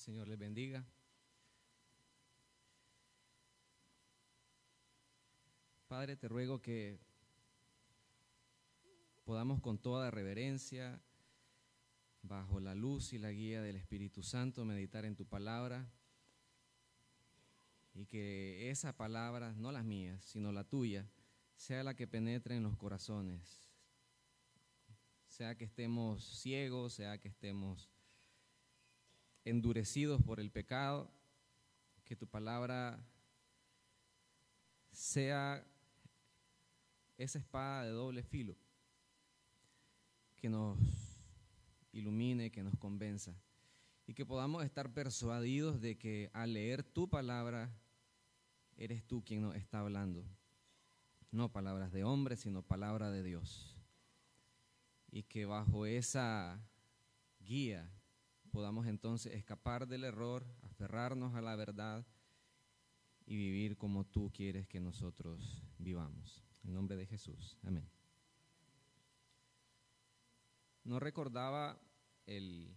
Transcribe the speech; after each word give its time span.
Señor 0.00 0.28
les 0.28 0.38
bendiga. 0.38 0.82
Padre, 5.88 6.16
te 6.16 6.26
ruego 6.26 6.62
que 6.62 6.98
podamos 9.26 9.60
con 9.60 9.76
toda 9.76 10.10
reverencia, 10.10 11.02
bajo 12.22 12.60
la 12.60 12.74
luz 12.74 13.12
y 13.12 13.18
la 13.18 13.30
guía 13.30 13.60
del 13.60 13.76
Espíritu 13.76 14.22
Santo, 14.22 14.64
meditar 14.64 15.04
en 15.04 15.16
tu 15.16 15.26
palabra 15.26 15.92
y 17.92 18.06
que 18.06 18.70
esa 18.70 18.96
palabra, 18.96 19.52
no 19.52 19.70
las 19.70 19.84
mías, 19.84 20.24
sino 20.24 20.50
la 20.50 20.64
tuya, 20.64 21.10
sea 21.56 21.84
la 21.84 21.94
que 21.94 22.06
penetre 22.06 22.56
en 22.56 22.62
los 22.62 22.78
corazones, 22.78 23.70
sea 25.26 25.58
que 25.58 25.64
estemos 25.66 26.24
ciegos, 26.24 26.94
sea 26.94 27.18
que 27.18 27.28
estemos 27.28 27.90
endurecidos 29.44 30.22
por 30.22 30.40
el 30.40 30.50
pecado, 30.50 31.10
que 32.04 32.16
tu 32.16 32.26
palabra 32.26 33.04
sea 34.92 35.64
esa 37.16 37.38
espada 37.38 37.84
de 37.84 37.90
doble 37.90 38.22
filo 38.22 38.56
que 40.36 40.48
nos 40.48 40.78
ilumine, 41.92 42.50
que 42.50 42.62
nos 42.62 42.76
convenza 42.78 43.34
y 44.06 44.14
que 44.14 44.26
podamos 44.26 44.64
estar 44.64 44.92
persuadidos 44.92 45.80
de 45.80 45.98
que 45.98 46.30
al 46.32 46.54
leer 46.54 46.82
tu 46.82 47.08
palabra 47.08 47.70
eres 48.76 49.04
tú 49.04 49.22
quien 49.22 49.42
nos 49.42 49.54
está 49.54 49.80
hablando. 49.80 50.24
No 51.30 51.52
palabras 51.52 51.92
de 51.92 52.02
hombre, 52.02 52.36
sino 52.36 52.62
palabra 52.62 53.10
de 53.10 53.22
Dios. 53.22 53.76
Y 55.12 55.22
que 55.24 55.44
bajo 55.44 55.86
esa 55.86 56.58
guía 57.38 57.88
podamos 58.50 58.86
entonces 58.86 59.34
escapar 59.34 59.86
del 59.86 60.04
error, 60.04 60.44
aferrarnos 60.62 61.34
a 61.34 61.40
la 61.40 61.56
verdad 61.56 62.06
y 63.26 63.36
vivir 63.36 63.76
como 63.76 64.04
tú 64.04 64.30
quieres 64.32 64.66
que 64.66 64.80
nosotros 64.80 65.62
vivamos. 65.78 66.44
En 66.64 66.74
nombre 66.74 66.96
de 66.96 67.06
Jesús. 67.06 67.56
Amén. 67.62 67.88
No 70.84 70.98
recordaba 70.98 71.80
el, 72.26 72.76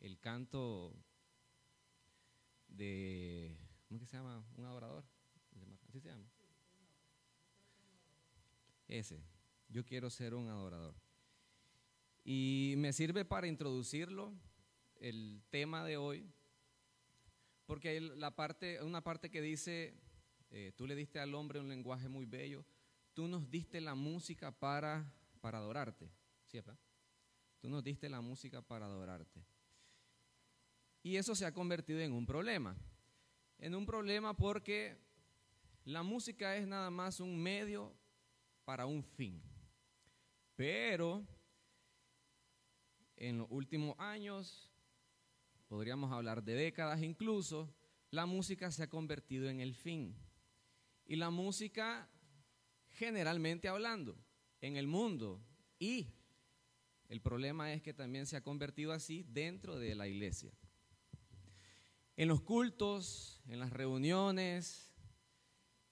el 0.00 0.18
canto 0.18 0.94
de, 2.68 3.56
¿cómo 3.88 4.00
que 4.00 4.06
se 4.06 4.16
llama? 4.16 4.44
Un 4.56 4.64
adorador. 4.64 5.04
Así 5.88 6.00
se 6.00 6.08
llama. 6.08 6.26
Ese. 8.88 9.22
Yo 9.68 9.84
quiero 9.84 10.10
ser 10.10 10.34
un 10.34 10.48
adorador. 10.48 10.94
Y 12.32 12.74
me 12.76 12.92
sirve 12.92 13.24
para 13.24 13.48
introducirlo, 13.48 14.32
el 15.00 15.42
tema 15.50 15.84
de 15.84 15.96
hoy, 15.96 16.30
porque 17.66 17.88
hay 17.88 17.98
la 17.98 18.36
parte, 18.36 18.80
una 18.84 19.02
parte 19.02 19.32
que 19.32 19.42
dice, 19.42 19.98
eh, 20.52 20.70
tú 20.76 20.86
le 20.86 20.94
diste 20.94 21.18
al 21.18 21.34
hombre 21.34 21.58
un 21.58 21.68
lenguaje 21.68 22.08
muy 22.08 22.26
bello, 22.26 22.64
tú 23.14 23.26
nos 23.26 23.50
diste 23.50 23.80
la 23.80 23.96
música 23.96 24.52
para, 24.52 25.12
para 25.40 25.58
adorarte, 25.58 26.08
¿cierto? 26.46 26.78
Tú 27.58 27.68
nos 27.68 27.82
diste 27.82 28.08
la 28.08 28.20
música 28.20 28.62
para 28.62 28.86
adorarte. 28.86 29.44
Y 31.02 31.16
eso 31.16 31.34
se 31.34 31.46
ha 31.46 31.52
convertido 31.52 31.98
en 31.98 32.12
un 32.12 32.26
problema. 32.26 32.76
En 33.58 33.74
un 33.74 33.84
problema 33.84 34.36
porque 34.36 34.96
la 35.84 36.04
música 36.04 36.54
es 36.54 36.64
nada 36.64 36.90
más 36.90 37.18
un 37.18 37.42
medio 37.42 37.92
para 38.64 38.86
un 38.86 39.02
fin. 39.02 39.42
Pero 40.54 41.26
en 43.20 43.36
los 43.38 43.46
últimos 43.50 43.94
años, 43.98 44.72
podríamos 45.68 46.10
hablar 46.10 46.42
de 46.42 46.54
décadas 46.54 47.02
incluso, 47.02 47.72
la 48.10 48.26
música 48.26 48.72
se 48.72 48.82
ha 48.82 48.88
convertido 48.88 49.48
en 49.48 49.60
el 49.60 49.74
fin. 49.74 50.16
Y 51.06 51.16
la 51.16 51.30
música, 51.30 52.08
generalmente 52.88 53.68
hablando, 53.68 54.16
en 54.62 54.76
el 54.76 54.86
mundo 54.86 55.40
y 55.78 56.08
el 57.08 57.20
problema 57.20 57.72
es 57.72 57.82
que 57.82 57.92
también 57.92 58.26
se 58.26 58.36
ha 58.36 58.42
convertido 58.42 58.92
así 58.92 59.24
dentro 59.28 59.78
de 59.78 59.94
la 59.94 60.08
iglesia. 60.08 60.52
En 62.16 62.28
los 62.28 62.40
cultos, 62.40 63.42
en 63.46 63.60
las 63.60 63.70
reuniones, 63.70 64.92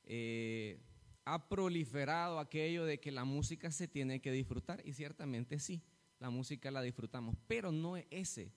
eh, 0.05 0.81
ha 1.25 1.49
proliferado 1.49 2.39
aquello 2.39 2.87
de 2.87 3.01
que 3.01 3.13
la 3.13 3.25
música 3.25 3.71
se 3.71 3.87
tiene 3.87 4.21
que 4.21 4.33
disfrutar 4.33 4.83
y 4.87 4.95
ciertamente 4.95 5.59
sí 5.59 5.83
la 6.19 6.31
música 6.31 6.71
la 6.71 6.83
disfrutamos, 6.83 7.37
pero 7.47 7.73
no 7.73 7.97
es 7.97 8.07
ese 8.11 8.53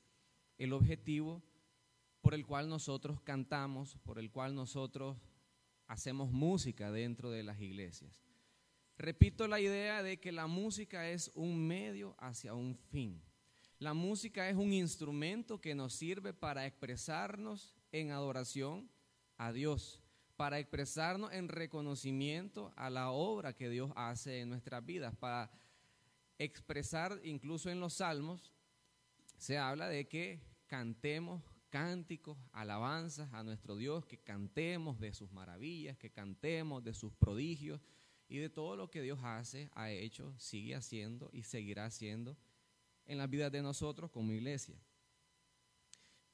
el 0.58 0.74
objetivo 0.74 1.44
por 2.22 2.34
el 2.34 2.46
cual 2.46 2.70
nosotros 2.70 3.22
cantamos, 3.22 3.98
por 4.04 4.20
el 4.20 4.32
cual 4.32 4.54
nosotros 4.56 5.18
hacemos 5.88 6.32
música 6.32 6.92
dentro 6.92 7.32
de 7.32 7.44
las 7.44 7.60
iglesias. 7.60 8.24
Repito 8.98 9.48
la 9.48 9.60
idea 9.60 10.04
de 10.04 10.20
que 10.20 10.32
la 10.32 10.48
música 10.48 11.10
es 11.10 11.32
un 11.34 11.68
medio 11.68 12.16
hacia 12.20 12.54
un 12.54 12.76
fin. 12.76 13.22
La 13.80 13.96
música 13.96 14.48
es 14.48 14.56
un 14.56 14.74
instrumento 14.74 15.60
que 15.60 15.74
nos 15.74 15.94
sirve 15.94 16.34
para 16.34 16.68
expresarnos 16.68 17.74
en 17.92 18.12
adoración 18.12 18.92
a 19.38 19.52
Dios, 19.52 20.04
para 20.36 20.60
expresarnos 20.60 21.34
en 21.34 21.48
reconocimiento 21.48 22.72
a 22.76 22.92
la 22.92 23.10
obra 23.10 23.54
que 23.54 23.70
Dios 23.70 23.92
hace 23.96 24.42
en 24.42 24.50
nuestras 24.50 24.86
vidas, 24.86 25.16
para 25.16 25.52
expresar, 26.44 27.20
incluso 27.24 27.70
en 27.70 27.80
los 27.80 27.96
salmos, 27.96 28.52
se 29.38 29.58
habla 29.58 29.88
de 29.88 30.08
que 30.08 30.42
cantemos 30.68 31.44
cánticos, 31.70 32.38
alabanzas 32.52 33.34
a 33.34 33.44
nuestro 33.44 33.76
Dios, 33.76 34.06
que 34.06 34.18
cantemos 34.18 35.00
de 35.00 35.14
sus 35.14 35.32
maravillas, 35.32 35.98
que 35.98 36.12
cantemos 36.12 36.84
de 36.84 36.94
sus 36.94 37.14
prodigios 37.14 37.82
y 38.28 38.38
de 38.38 38.50
todo 38.50 38.76
lo 38.76 38.90
que 38.90 39.02
Dios 39.02 39.20
hace, 39.24 39.70
ha 39.74 39.90
hecho, 39.92 40.34
sigue 40.38 40.76
haciendo 40.76 41.30
y 41.34 41.44
seguirá 41.44 41.86
haciendo 41.86 42.38
en 43.06 43.18
la 43.18 43.28
vida 43.28 43.50
de 43.50 43.62
nosotros 43.62 44.12
como 44.12 44.34
iglesia. 44.34 44.80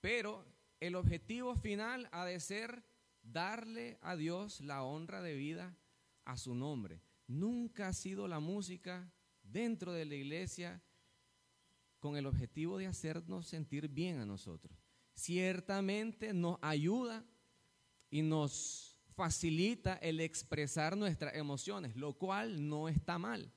Pero 0.02 0.46
el 0.80 0.96
objetivo 0.96 1.56
final 1.56 2.08
ha 2.12 2.26
de 2.26 2.40
ser 2.40 2.84
darle 3.24 3.98
a 4.02 4.16
Dios 4.16 4.62
la 4.62 4.84
honra 4.84 5.22
de 5.22 5.36
vida 5.36 5.76
a 6.26 6.38
su 6.38 6.56
nombre. 6.56 7.02
Nunca 7.28 7.90
ha 7.90 7.94
sido 7.94 8.28
la 8.28 8.40
música 8.40 9.12
dentro 9.52 9.94
de 9.94 10.06
la 10.06 10.16
iglesia 10.16 10.82
con 12.00 12.18
el 12.18 12.26
objetivo 12.26 12.78
de 12.78 12.88
hacernos 12.88 13.48
sentir 13.48 13.88
bien 13.88 14.20
a 14.20 14.26
nosotros. 14.26 14.78
Ciertamente 15.14 16.34
nos 16.34 16.58
ayuda 16.62 17.26
y 18.10 18.22
nos 18.22 18.98
facilita 19.16 19.96
el 19.96 20.20
expresar 20.20 20.96
nuestras 20.96 21.36
emociones, 21.36 21.96
lo 21.96 22.14
cual 22.14 22.68
no 22.70 22.88
está 22.88 23.18
mal. 23.18 23.52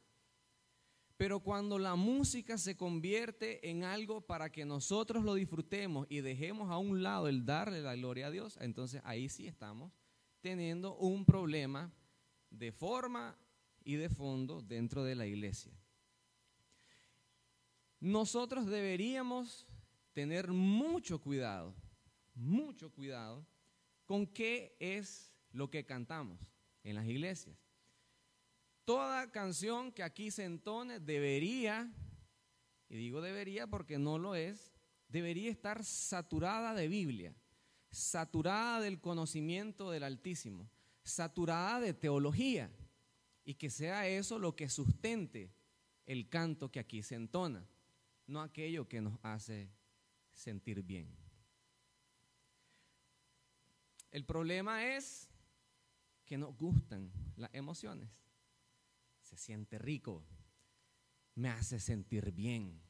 Pero 1.19 1.41
cuando 1.41 1.79
la 1.79 1.97
música 1.97 2.57
se 2.57 2.79
convierte 2.79 3.69
en 3.69 3.85
algo 3.85 4.23
para 4.23 4.51
que 4.51 4.65
nosotros 4.65 5.23
lo 5.23 5.35
disfrutemos 5.35 6.07
y 6.09 6.23
dejemos 6.23 6.71
a 6.71 6.79
un 6.79 7.03
lado 7.03 7.29
el 7.29 7.45
darle 7.45 7.83
la 7.83 7.95
gloria 7.95 8.29
a 8.29 8.31
Dios, 8.31 8.57
entonces 8.59 9.03
ahí 9.05 9.29
sí 9.29 9.47
estamos 9.47 9.93
teniendo 10.41 10.97
un 10.97 11.27
problema 11.27 11.93
de 12.49 12.73
forma 12.73 13.37
y 13.85 13.97
de 13.97 14.09
fondo 14.09 14.63
dentro 14.63 15.05
de 15.05 15.15
la 15.15 15.27
iglesia. 15.27 15.73
Nosotros 18.01 18.67
deberíamos 18.67 19.67
tener 20.13 20.49
mucho 20.49 21.21
cuidado, 21.21 21.75
mucho 22.35 22.91
cuidado 22.91 23.47
con 24.07 24.27
qué 24.27 24.77
es 24.81 25.33
lo 25.53 25.71
que 25.71 25.85
cantamos 25.85 26.41
en 26.83 26.95
las 26.95 27.07
iglesias. 27.07 27.57
Toda 28.85 29.31
canción 29.31 29.93
que 29.93 30.03
aquí 30.03 30.31
se 30.31 30.45
entone 30.45 30.99
debería, 30.99 31.93
y 32.89 32.97
digo 32.97 33.21
debería 33.21 33.67
porque 33.67 33.99
no 33.99 34.19
lo 34.19 34.35
es, 34.35 34.73
debería 35.09 35.51
estar 35.51 35.85
saturada 35.85 36.75
de 36.75 36.89
Biblia, 36.89 37.35
saturada 37.91 38.81
del 38.81 39.01
conocimiento 39.01 39.91
del 39.91 40.05
Altísimo, 40.05 40.71
saturada 41.05 41.81
de 41.81 41.93
teología, 41.93 42.71
y 43.45 43.55
que 43.55 43.71
sea 43.71 44.07
eso 44.07 44.39
lo 44.39 44.55
que 44.55 44.69
sustente 44.69 45.53
el 46.07 46.29
canto 46.29 46.71
que 46.71 46.81
aquí 46.81 47.03
se 47.03 47.15
entona 47.15 47.67
no 48.31 48.41
aquello 48.41 48.89
que 48.89 49.01
nos 49.01 49.19
hace 49.23 49.69
sentir 50.33 50.83
bien. 50.83 51.15
El 54.13 54.25
problema 54.25 54.95
es 54.97 55.29
que 56.25 56.39
nos 56.39 56.57
gustan 56.57 57.13
las 57.37 57.53
emociones. 57.53 58.09
Se 59.21 59.37
siente 59.37 59.79
rico, 59.79 60.25
me 61.35 61.49
hace 61.49 61.81
sentir 61.81 62.33
bien. 62.33 62.81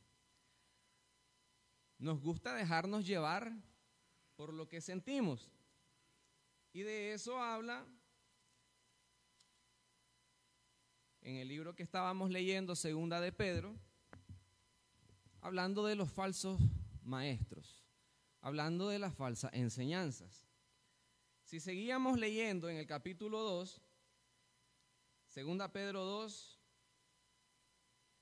Nos 1.99 2.21
gusta 2.21 2.55
dejarnos 2.55 3.07
llevar 3.07 3.53
por 4.37 4.53
lo 4.53 4.69
que 4.69 4.81
sentimos. 4.81 5.51
Y 6.73 6.81
de 6.83 7.13
eso 7.13 7.39
habla 7.39 7.87
en 11.23 11.37
el 11.37 11.49
libro 11.49 11.75
que 11.75 11.83
estábamos 11.83 12.31
leyendo, 12.31 12.75
Segunda 12.77 13.21
de 13.21 13.33
Pedro, 13.33 13.77
hablando 15.41 15.85
de 15.85 15.95
los 15.95 16.11
falsos 16.11 16.61
maestros. 17.03 17.85
hablando 18.43 18.89
de 18.89 18.99
las 18.99 19.15
falsas 19.15 19.53
enseñanzas. 19.53 20.47
Si 21.43 21.61
seguíamos 21.61 22.19
leyendo 22.19 22.71
en 22.71 22.77
el 22.77 22.87
capítulo 22.87 23.41
2, 23.41 23.83
segunda 25.27 25.73
Pedro 25.73 26.05
2, 26.05 26.59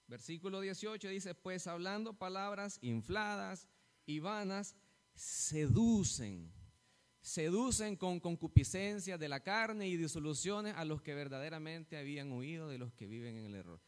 versículo 0.09 0.61
18 0.61 1.09
dice, 1.09 1.35
pues 1.37 1.67
hablando 1.69 2.15
palabras 2.15 2.79
infladas 2.83 3.69
y 4.07 4.19
vanas, 4.19 4.75
seducen, 5.15 6.53
seducen 7.29 7.95
con 7.95 8.21
concupiscencia 8.21 9.19
de 9.19 9.29
la 9.29 9.41
carne 9.41 9.87
y 9.87 9.97
disoluciones 9.97 10.75
a 10.75 10.85
los 10.87 11.03
que 11.03 11.15
verdaderamente 11.15 11.99
habían 11.99 12.33
huido 12.33 12.69
de 12.69 12.79
los 12.79 12.95
que 12.95 13.07
viven 13.07 13.37
en 13.37 13.45
el 13.45 13.55
error. 13.55 13.81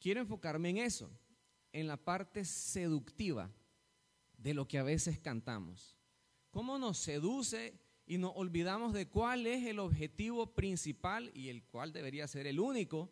Quiero 0.00 0.20
enfocarme 0.20 0.70
en 0.70 0.78
eso, 0.78 1.10
en 1.70 1.86
la 1.86 1.98
parte 1.98 2.46
seductiva 2.46 3.52
de 4.38 4.54
lo 4.54 4.66
que 4.66 4.78
a 4.78 4.82
veces 4.82 5.18
cantamos. 5.18 5.98
¿Cómo 6.50 6.78
nos 6.78 6.96
seduce 6.96 7.78
y 8.06 8.16
nos 8.16 8.32
olvidamos 8.34 8.94
de 8.94 9.06
cuál 9.06 9.46
es 9.46 9.66
el 9.66 9.78
objetivo 9.78 10.54
principal 10.54 11.30
y 11.34 11.50
el 11.50 11.64
cual 11.64 11.92
debería 11.92 12.26
ser 12.26 12.46
el 12.46 12.58
único 12.58 13.10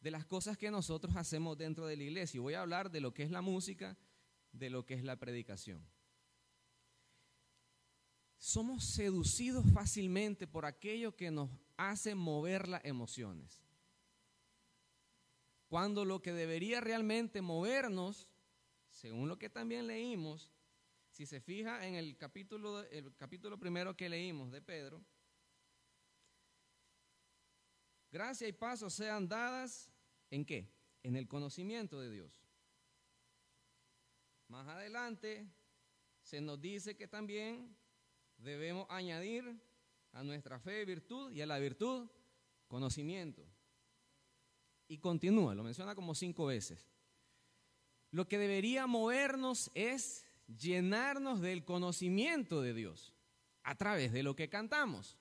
de 0.00 0.10
las 0.10 0.24
cosas 0.24 0.58
que 0.58 0.70
nosotros 0.72 1.14
hacemos 1.14 1.56
dentro 1.56 1.86
de 1.86 1.96
la 1.96 2.02
iglesia? 2.02 2.38
Y 2.38 2.40
voy 2.40 2.54
a 2.54 2.62
hablar 2.62 2.90
de 2.90 3.00
lo 3.00 3.14
que 3.14 3.22
es 3.22 3.30
la 3.30 3.40
música, 3.40 3.96
de 4.50 4.68
lo 4.68 4.84
que 4.84 4.94
es 4.94 5.04
la 5.04 5.16
predicación. 5.16 5.86
Somos 8.38 8.84
seducidos 8.84 9.64
fácilmente 9.72 10.46
por 10.46 10.64
aquello 10.64 11.14
que 11.16 11.30
nos 11.30 11.50
hace 11.76 12.14
mover 12.14 12.68
las 12.68 12.84
emociones. 12.84 13.60
Cuando 15.68 16.04
lo 16.04 16.22
que 16.22 16.32
debería 16.32 16.80
realmente 16.80 17.42
movernos, 17.42 18.28
según 18.90 19.28
lo 19.28 19.38
que 19.38 19.50
también 19.50 19.86
leímos, 19.86 20.50
si 21.10 21.26
se 21.26 21.40
fija 21.40 21.86
en 21.86 21.94
el 21.94 22.16
capítulo, 22.16 22.82
el 22.84 23.14
capítulo 23.16 23.58
primero 23.58 23.96
que 23.96 24.08
leímos 24.08 24.52
de 24.52 24.62
Pedro, 24.62 25.04
gracia 28.10 28.46
y 28.46 28.52
paso 28.52 28.88
sean 28.88 29.28
dadas 29.28 29.90
en 30.30 30.44
qué? 30.44 30.70
En 31.02 31.16
el 31.16 31.26
conocimiento 31.26 32.00
de 32.00 32.10
Dios. 32.10 32.40
Más 34.46 34.66
adelante 34.68 35.46
se 36.22 36.40
nos 36.40 36.60
dice 36.60 36.96
que 36.96 37.08
también 37.08 37.76
debemos 38.38 38.86
añadir 38.88 39.60
a 40.12 40.22
nuestra 40.22 40.58
fe 40.58 40.84
virtud 40.84 41.32
y 41.32 41.42
a 41.42 41.46
la 41.46 41.58
virtud 41.58 42.08
conocimiento. 42.66 43.44
Y 44.88 44.98
continúa, 44.98 45.54
lo 45.54 45.62
menciona 45.62 45.94
como 45.94 46.14
cinco 46.14 46.46
veces. 46.46 46.88
Lo 48.10 48.26
que 48.26 48.38
debería 48.38 48.86
movernos 48.86 49.70
es 49.74 50.24
llenarnos 50.46 51.40
del 51.40 51.64
conocimiento 51.64 52.62
de 52.62 52.72
Dios 52.72 53.12
a 53.62 53.74
través 53.74 54.12
de 54.12 54.22
lo 54.22 54.34
que 54.34 54.48
cantamos. 54.48 55.18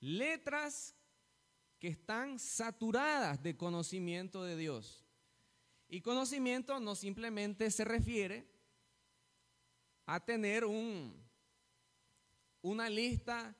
Letras 0.00 0.94
que 1.78 1.88
están 1.88 2.38
saturadas 2.38 3.42
de 3.42 3.56
conocimiento 3.56 4.44
de 4.44 4.56
Dios. 4.56 5.06
Y 5.88 6.02
conocimiento 6.02 6.78
no 6.80 6.94
simplemente 6.94 7.70
se 7.70 7.84
refiere 7.84 8.46
a 10.06 10.22
tener 10.24 10.66
un, 10.66 11.23
una 12.64 12.88
lista 12.88 13.54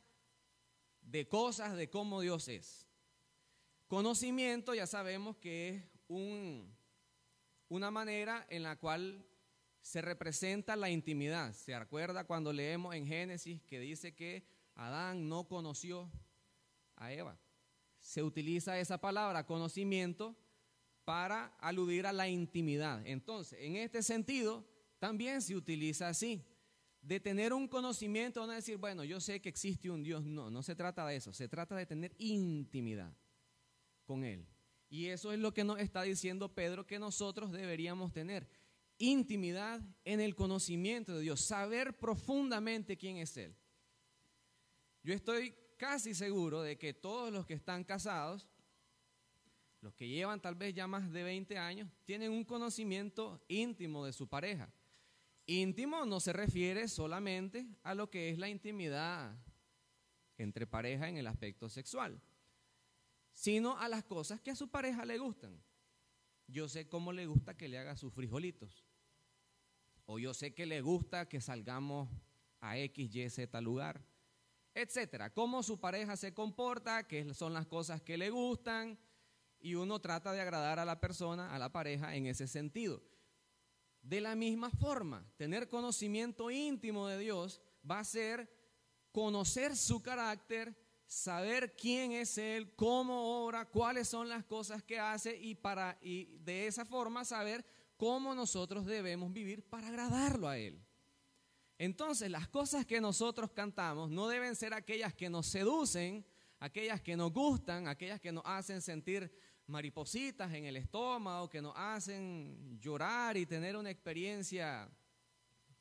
de 1.03 1.29
cosas 1.29 1.77
de 1.77 1.91
cómo 1.91 2.23
Dios 2.23 2.49
es. 2.49 2.89
Conocimiento 3.87 4.75
ya 4.75 4.87
sabemos 4.87 5.37
que 5.37 5.69
es 5.69 5.85
un, 6.09 6.75
una 7.69 7.91
manera 7.91 8.47
en 8.49 8.63
la 8.63 8.77
cual 8.77 9.23
se 9.83 10.01
representa 10.01 10.75
la 10.75 10.89
intimidad. 10.89 11.53
¿Se 11.53 11.75
acuerda 11.75 12.25
cuando 12.25 12.51
leemos 12.51 12.95
en 12.95 13.07
Génesis 13.07 13.61
que 13.65 13.79
dice 13.79 14.15
que 14.15 14.47
Adán 14.75 15.29
no 15.29 15.47
conoció 15.47 16.11
a 16.97 17.13
Eva? 17.13 17.39
Se 17.99 18.23
utiliza 18.23 18.79
esa 18.79 19.03
palabra, 19.03 19.45
conocimiento, 19.45 20.35
para 21.05 21.55
aludir 21.59 22.07
a 22.07 22.13
la 22.15 22.27
intimidad. 22.27 23.07
Entonces, 23.07 23.59
en 23.61 23.77
este 23.77 24.03
sentido, 24.03 24.67
también 24.99 25.43
se 25.43 25.55
utiliza 25.55 26.09
así. 26.09 26.43
De 27.05 27.21
tener 27.21 27.53
un 27.53 27.69
conocimiento, 27.69 28.47
no 28.47 28.53
decir, 28.53 28.79
bueno, 28.79 29.05
yo 29.05 29.21
sé 29.21 29.41
que 29.41 29.49
existe 29.49 29.91
un 29.91 30.03
Dios. 30.03 30.25
No, 30.25 30.51
no 30.51 30.63
se 30.63 30.75
trata 30.75 31.07
de 31.07 31.17
eso. 31.17 31.33
Se 31.33 31.49
trata 31.49 31.77
de 31.77 31.87
tener 31.87 32.15
intimidad 32.19 33.15
con 34.05 34.25
Él. 34.25 34.47
Y 34.89 35.07
eso 35.07 35.33
es 35.33 35.39
lo 35.39 35.53
que 35.53 35.65
nos 35.65 35.81
está 35.81 36.03
diciendo 36.03 36.55
Pedro 36.55 36.87
que 36.87 36.99
nosotros 36.99 37.53
deberíamos 37.53 38.13
tener. 38.13 38.49
Intimidad 38.99 39.83
en 40.05 40.21
el 40.21 40.35
conocimiento 40.35 41.15
de 41.15 41.23
Dios. 41.23 41.41
Saber 41.41 41.99
profundamente 41.99 42.97
quién 42.97 43.19
es 43.19 43.37
Él. 43.37 43.55
Yo 45.03 45.13
estoy 45.13 45.55
casi 45.77 46.15
seguro 46.15 46.63
de 46.63 46.79
que 46.79 46.95
todos 46.95 47.33
los 47.33 47.45
que 47.45 47.55
están 47.55 47.85
casados 47.85 48.49
los 49.85 49.95
que 49.95 50.09
llevan 50.09 50.41
tal 50.41 50.55
vez 50.55 50.75
ya 50.75 50.87
más 50.87 51.13
de 51.13 51.23
20 51.23 51.59
años, 51.59 51.91
tienen 52.07 52.33
un 52.33 52.43
conocimiento 52.43 53.45
íntimo 53.49 54.07
de 54.07 54.15
su 54.15 54.27
pareja. 54.27 54.73
Íntimo 55.47 56.07
no 56.07 56.21
se 56.21 56.33
refiere 56.33 56.89
solamente 56.89 57.67
a 57.83 57.95
lo 57.95 58.11
que 58.11 58.31
es 58.31 58.39
la 58.39 58.49
intimidad 58.49 59.37
entre 60.39 60.67
pareja 60.67 61.09
en 61.09 61.17
el 61.17 61.27
aspecto 61.27 61.69
sexual, 61.69 62.21
sino 63.33 63.79
a 63.79 63.89
las 63.89 64.05
cosas 64.05 64.41
que 64.41 64.51
a 64.51 64.57
su 64.57 64.69
pareja 64.71 65.05
le 65.05 65.19
gustan. 65.19 65.63
Yo 66.47 66.69
sé 66.69 66.89
cómo 66.89 67.13
le 67.13 67.27
gusta 67.27 67.57
que 67.57 67.69
le 67.69 67.79
haga 67.79 67.97
sus 67.97 68.13
frijolitos. 68.13 68.85
O 70.07 70.19
yo 70.19 70.35
sé 70.35 70.55
que 70.55 70.67
le 70.67 70.81
gusta 70.81 71.29
que 71.29 71.41
salgamos 71.41 72.11
a 72.61 72.79
X, 72.79 73.15
Y, 73.15 73.31
Z 73.31 73.61
lugar, 73.61 74.05
etcétera. 74.75 75.33
Cómo 75.33 75.63
su 75.63 75.79
pareja 75.79 76.17
se 76.17 76.35
comporta, 76.35 77.07
qué 77.07 77.33
son 77.35 77.53
las 77.53 77.67
cosas 77.67 78.03
que 78.03 78.19
le 78.19 78.31
gustan, 78.31 78.99
y 79.61 79.77
uno 79.77 79.99
trata 79.99 80.33
de 80.33 80.43
agradar 80.43 80.79
a 80.79 80.85
la 80.85 81.01
persona, 81.01 81.55
a 81.55 81.59
la 81.59 81.73
pareja 81.73 82.15
en 82.15 82.27
ese 82.27 82.47
sentido. 82.47 83.03
De 84.05 84.21
la 84.21 84.37
misma 84.37 84.69
forma, 84.69 85.27
tener 85.39 85.67
conocimiento 85.67 86.51
íntimo 86.51 87.09
de 87.09 87.19
Dios 87.19 87.63
va 87.91 88.01
a 88.01 88.05
ser 88.05 88.53
conocer 89.11 89.75
su 89.75 90.03
carácter, 90.03 90.77
saber 91.07 91.75
quién 91.75 92.13
es 92.13 92.37
Él, 92.37 92.75
cómo 92.77 93.43
obra, 93.43 93.65
cuáles 93.65 94.07
son 94.07 94.29
las 94.29 94.45
cosas 94.45 94.83
que 94.83 94.99
hace 94.99 95.35
y, 95.35 95.55
para, 95.55 95.97
y 96.03 96.37
de 96.41 96.67
esa 96.67 96.85
forma 96.85 97.25
saber 97.25 97.65
cómo 97.97 98.35
nosotros 98.35 98.85
debemos 98.85 99.33
vivir 99.33 99.63
para 99.63 99.89
agradarlo 99.89 100.49
a 100.49 100.59
Él. 100.59 100.85
Entonces, 101.79 102.31
las 102.31 102.47
cosas 102.47 102.85
que 102.85 103.01
nosotros 103.01 103.53
cantamos 103.53 104.11
no 104.11 104.29
deben 104.29 104.55
ser 104.55 104.75
aquellas 104.75 105.15
que 105.15 105.31
nos 105.31 105.47
seducen, 105.47 106.27
aquellas 106.61 107.01
que 107.01 107.17
nos 107.17 107.33
gustan, 107.33 107.89
aquellas 107.89 108.21
que 108.21 108.33
nos 108.33 108.45
hacen 108.45 108.83
sentir 108.83 109.33
maripositas 109.67 110.53
en 110.53 110.67
el 110.67 110.77
estómago 110.77 111.49
que 111.49 111.63
nos 111.63 111.75
hacen 111.77 112.79
llorar 112.79 113.37
y 113.37 113.47
tener 113.47 113.77
una 113.77 113.91
experiencia 113.91 114.89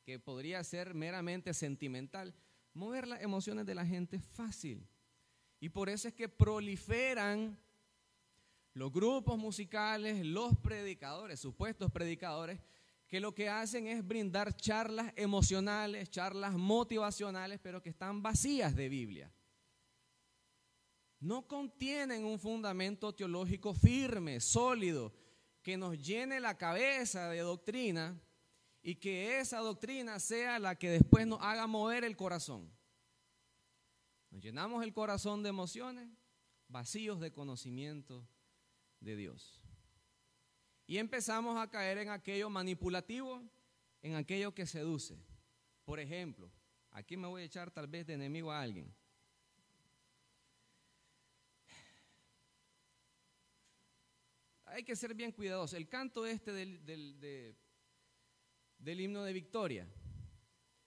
que 0.04 0.18
podría 0.18 0.62
ser 0.64 0.94
meramente 0.94 1.52
sentimental. 1.54 2.34
Mover 2.72 3.06
las 3.06 3.22
emociones 3.22 3.66
de 3.66 3.74
la 3.74 3.86
gente 3.86 4.16
es 4.16 4.24
fácil. 4.24 4.86
Y 5.60 5.68
por 5.68 5.88
eso 5.88 6.08
es 6.08 6.14
que 6.14 6.28
proliferan 6.28 7.58
los 8.74 8.92
grupos 8.92 9.38
musicales, 9.38 10.24
los 10.26 10.56
predicadores, 10.58 11.40
supuestos 11.40 11.90
predicadores, 11.90 12.60
que 13.06 13.20
lo 13.20 13.34
que 13.34 13.48
hacen 13.48 13.86
es 13.86 14.06
brindar 14.06 14.56
charlas 14.56 15.12
emocionales, 15.14 16.10
charlas 16.10 16.54
motivacionales, 16.54 17.60
pero 17.62 17.80
que 17.80 17.90
están 17.90 18.22
vacías 18.22 18.74
de 18.74 18.88
Biblia 18.88 19.32
no 21.24 21.48
contienen 21.48 22.24
un 22.24 22.38
fundamento 22.38 23.14
teológico 23.14 23.72
firme, 23.72 24.40
sólido, 24.40 25.10
que 25.62 25.78
nos 25.78 25.98
llene 25.98 26.38
la 26.38 26.58
cabeza 26.58 27.30
de 27.30 27.38
doctrina 27.38 28.20
y 28.82 28.96
que 28.96 29.40
esa 29.40 29.60
doctrina 29.60 30.20
sea 30.20 30.58
la 30.58 30.76
que 30.76 30.90
después 30.90 31.26
nos 31.26 31.40
haga 31.40 31.66
mover 31.66 32.04
el 32.04 32.14
corazón. 32.14 32.70
Nos 34.30 34.42
llenamos 34.42 34.84
el 34.84 34.92
corazón 34.92 35.42
de 35.42 35.48
emociones 35.48 36.10
vacíos 36.68 37.18
de 37.20 37.32
conocimiento 37.32 38.28
de 39.00 39.16
Dios. 39.16 39.62
Y 40.86 40.98
empezamos 40.98 41.58
a 41.58 41.70
caer 41.70 41.96
en 41.96 42.10
aquello 42.10 42.50
manipulativo, 42.50 43.42
en 44.02 44.16
aquello 44.16 44.54
que 44.54 44.66
seduce. 44.66 45.18
Por 45.86 46.00
ejemplo, 46.00 46.50
aquí 46.90 47.16
me 47.16 47.28
voy 47.28 47.40
a 47.40 47.46
echar 47.46 47.70
tal 47.70 47.86
vez 47.86 48.06
de 48.06 48.12
enemigo 48.12 48.52
a 48.52 48.60
alguien. 48.60 48.94
Hay 54.74 54.82
que 54.82 54.96
ser 54.96 55.14
bien 55.14 55.30
cuidadosos. 55.30 55.74
El 55.74 55.88
canto 55.88 56.26
este 56.26 56.52
del, 56.52 56.84
del, 56.84 57.56
himno 59.00 59.22
de 59.22 59.32
victoria 59.32 59.88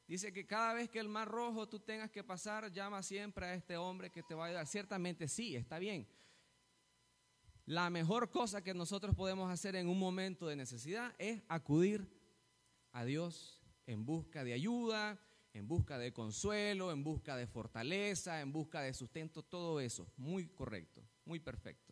dice 0.05 0.33
que 0.33 0.45
cada 0.45 0.73
vez 0.73 0.89
que 0.89 0.99
el 0.99 1.07
mar 1.07 1.29
rojo 1.29 1.69
tú 1.69 1.79
tengas 1.79 2.11
que 2.11 2.23
pasar, 2.23 2.69
llama 2.71 3.01
siempre 3.01 3.45
a 3.45 3.53
este 3.53 3.77
hombre 3.77 4.11
que 4.11 4.23
te 4.23 4.35
va 4.35 4.43
a 4.43 4.47
ayudar. 4.47 4.67
Ciertamente 4.67 5.29
sí, 5.29 5.55
está 5.55 5.79
bien. 5.79 6.05
La 7.65 7.89
mejor 7.89 8.29
cosa 8.29 8.61
que 8.61 8.73
nosotros 8.73 9.15
podemos 9.15 9.49
hacer 9.49 9.77
en 9.77 9.87
un 9.87 9.99
momento 9.99 10.47
de 10.47 10.57
necesidad 10.57 11.15
es 11.17 11.41
acudir 11.47 12.09
a 12.91 13.05
Dios 13.05 13.63
en 13.85 14.05
busca 14.05 14.43
de 14.43 14.51
ayuda, 14.51 15.17
en 15.53 15.65
busca 15.65 15.97
de 15.97 16.11
consuelo, 16.11 16.91
en 16.91 17.05
busca 17.05 17.37
de 17.37 17.47
fortaleza, 17.47 18.41
en 18.41 18.51
busca 18.51 18.81
de 18.81 18.93
sustento, 18.93 19.43
todo 19.43 19.79
eso. 19.79 20.11
Muy 20.17 20.49
correcto, 20.49 21.07
muy 21.23 21.39
perfecto. 21.39 21.86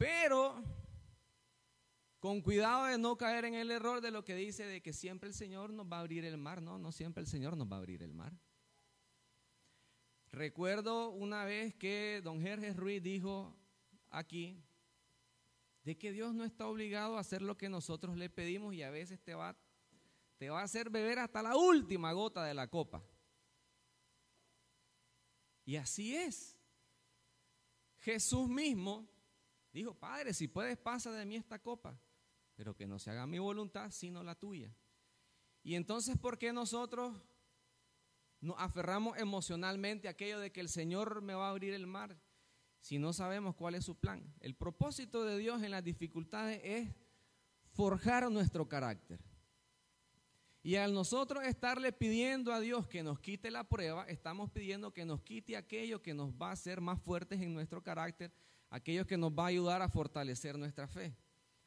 Pero 0.00 0.64
con 2.20 2.40
cuidado 2.40 2.86
de 2.86 2.96
no 2.96 3.18
caer 3.18 3.44
en 3.44 3.52
el 3.52 3.70
error 3.70 4.00
de 4.00 4.10
lo 4.10 4.24
que 4.24 4.34
dice 4.34 4.64
de 4.64 4.80
que 4.80 4.94
siempre 4.94 5.28
el 5.28 5.34
Señor 5.34 5.74
nos 5.74 5.92
va 5.92 5.98
a 5.98 6.00
abrir 6.00 6.24
el 6.24 6.38
mar. 6.38 6.62
No, 6.62 6.78
no 6.78 6.90
siempre 6.90 7.20
el 7.20 7.26
Señor 7.26 7.54
nos 7.54 7.70
va 7.70 7.76
a 7.76 7.80
abrir 7.80 8.02
el 8.02 8.14
mar. 8.14 8.32
Recuerdo 10.32 11.10
una 11.10 11.44
vez 11.44 11.74
que 11.74 12.22
don 12.24 12.40
Jerjes 12.40 12.78
Ruiz 12.78 13.02
dijo 13.02 13.54
aquí 14.08 14.64
de 15.84 15.98
que 15.98 16.12
Dios 16.12 16.32
no 16.32 16.44
está 16.44 16.66
obligado 16.66 17.18
a 17.18 17.20
hacer 17.20 17.42
lo 17.42 17.58
que 17.58 17.68
nosotros 17.68 18.16
le 18.16 18.30
pedimos 18.30 18.72
y 18.72 18.82
a 18.82 18.88
veces 18.88 19.20
te 19.20 19.34
va, 19.34 19.54
te 20.38 20.48
va 20.48 20.62
a 20.62 20.64
hacer 20.64 20.88
beber 20.88 21.18
hasta 21.18 21.42
la 21.42 21.58
última 21.58 22.12
gota 22.12 22.42
de 22.42 22.54
la 22.54 22.68
copa. 22.68 23.04
Y 25.66 25.76
así 25.76 26.16
es. 26.16 26.56
Jesús 27.98 28.48
mismo 28.48 29.09
dijo, 29.72 29.94
Padre, 29.94 30.34
si 30.34 30.48
puedes, 30.48 30.76
pasa 30.76 31.12
de 31.12 31.24
mí 31.24 31.36
esta 31.36 31.58
copa, 31.58 32.00
pero 32.54 32.74
que 32.74 32.86
no 32.86 32.98
se 32.98 33.10
haga 33.10 33.26
mi 33.26 33.38
voluntad, 33.38 33.90
sino 33.90 34.22
la 34.22 34.34
tuya. 34.34 34.74
Y 35.62 35.74
entonces, 35.74 36.16
¿por 36.18 36.38
qué 36.38 36.52
nosotros 36.52 37.14
nos 38.40 38.56
aferramos 38.58 39.18
emocionalmente 39.18 40.08
a 40.08 40.12
aquello 40.12 40.40
de 40.40 40.50
que 40.50 40.60
el 40.60 40.68
Señor 40.68 41.20
me 41.22 41.34
va 41.34 41.48
a 41.48 41.50
abrir 41.50 41.74
el 41.74 41.86
mar 41.86 42.18
si 42.80 42.98
no 42.98 43.12
sabemos 43.12 43.54
cuál 43.54 43.74
es 43.74 43.84
su 43.84 43.96
plan. 43.96 44.34
El 44.40 44.54
propósito 44.54 45.24
de 45.24 45.36
Dios 45.38 45.62
en 45.62 45.70
las 45.70 45.84
dificultades 45.84 46.60
es 46.64 46.88
forjar 47.72 48.30
nuestro 48.30 48.66
carácter. 48.68 49.20
Y 50.62 50.76
al 50.76 50.92
nosotros 50.92 51.44
estarle 51.44 51.92
pidiendo 51.92 52.52
a 52.52 52.60
Dios 52.60 52.86
que 52.86 53.02
nos 53.02 53.18
quite 53.18 53.50
la 53.50 53.64
prueba, 53.64 54.04
estamos 54.08 54.50
pidiendo 54.50 54.92
que 54.92 55.06
nos 55.06 55.22
quite 55.22 55.56
aquello 55.56 56.02
que 56.02 56.12
nos 56.12 56.32
va 56.32 56.50
a 56.50 56.52
hacer 56.52 56.80
más 56.80 57.00
fuertes 57.00 57.40
en 57.40 57.54
nuestro 57.54 57.82
carácter, 57.82 58.32
aquello 58.70 59.06
que 59.06 59.16
nos 59.16 59.32
va 59.32 59.44
a 59.44 59.48
ayudar 59.48 59.82
a 59.82 59.88
fortalecer 59.88 60.56
nuestra 60.56 60.86
fe, 60.86 61.14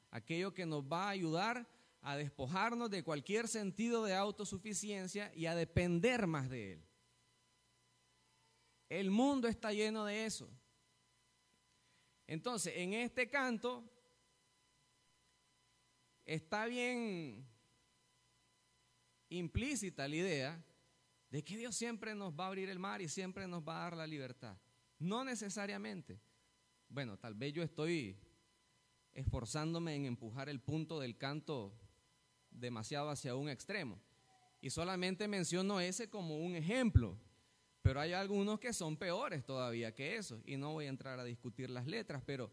aquello 0.09 0.53
que 0.53 0.65
nos 0.65 0.83
va 0.83 1.05
a 1.05 1.09
ayudar 1.09 1.67
a 2.01 2.17
despojarnos 2.17 2.89
de 2.89 3.03
cualquier 3.03 3.47
sentido 3.47 4.03
de 4.03 4.15
autosuficiencia 4.15 5.31
y 5.35 5.45
a 5.45 5.55
depender 5.55 6.27
más 6.27 6.49
de 6.49 6.73
Él. 6.73 6.85
El 8.89 9.11
mundo 9.11 9.47
está 9.47 9.71
lleno 9.71 10.05
de 10.05 10.25
eso. 10.25 10.49
Entonces, 12.27 12.73
en 12.75 12.93
este 12.93 13.29
canto 13.29 13.89
está 16.25 16.65
bien 16.65 17.45
implícita 19.29 20.07
la 20.07 20.15
idea 20.15 20.65
de 21.29 21.43
que 21.43 21.57
Dios 21.57 21.75
siempre 21.75 22.13
nos 22.15 22.33
va 22.33 22.45
a 22.45 22.47
abrir 22.47 22.69
el 22.69 22.79
mar 22.79 23.01
y 23.01 23.07
siempre 23.07 23.47
nos 23.47 23.63
va 23.63 23.77
a 23.77 23.83
dar 23.83 23.97
la 23.97 24.07
libertad. 24.07 24.57
No 24.99 25.23
necesariamente. 25.23 26.21
Bueno, 26.93 27.17
tal 27.17 27.33
vez 27.33 27.51
yo 27.53 27.63
estoy 27.63 28.15
esforzándome 29.15 29.95
en 29.95 30.05
empujar 30.05 30.47
el 30.47 30.61
punto 30.61 30.99
del 30.99 31.17
canto 31.17 31.73
demasiado 32.51 33.09
hacia 33.09 33.35
un 33.35 33.49
extremo. 33.49 33.99
Y 34.61 34.69
solamente 34.69 35.27
menciono 35.27 35.79
ese 35.79 36.11
como 36.11 36.37
un 36.37 36.55
ejemplo, 36.55 37.17
pero 37.81 37.99
hay 37.99 38.13
algunos 38.13 38.59
que 38.59 38.73
son 38.73 38.95
peores 38.95 39.43
todavía 39.43 39.95
que 39.95 40.17
eso, 40.17 40.39
y 40.45 40.55
no 40.55 40.73
voy 40.73 40.85
a 40.85 40.89
entrar 40.89 41.19
a 41.19 41.23
discutir 41.23 41.71
las 41.71 41.87
letras, 41.87 42.21
pero 42.27 42.51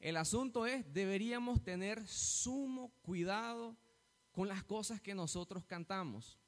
el 0.00 0.18
asunto 0.18 0.66
es, 0.66 0.92
deberíamos 0.92 1.64
tener 1.64 2.06
sumo 2.06 2.92
cuidado 3.00 3.74
con 4.32 4.48
las 4.48 4.64
cosas 4.64 5.00
que 5.00 5.14
nosotros 5.14 5.64
cantamos. 5.64 6.38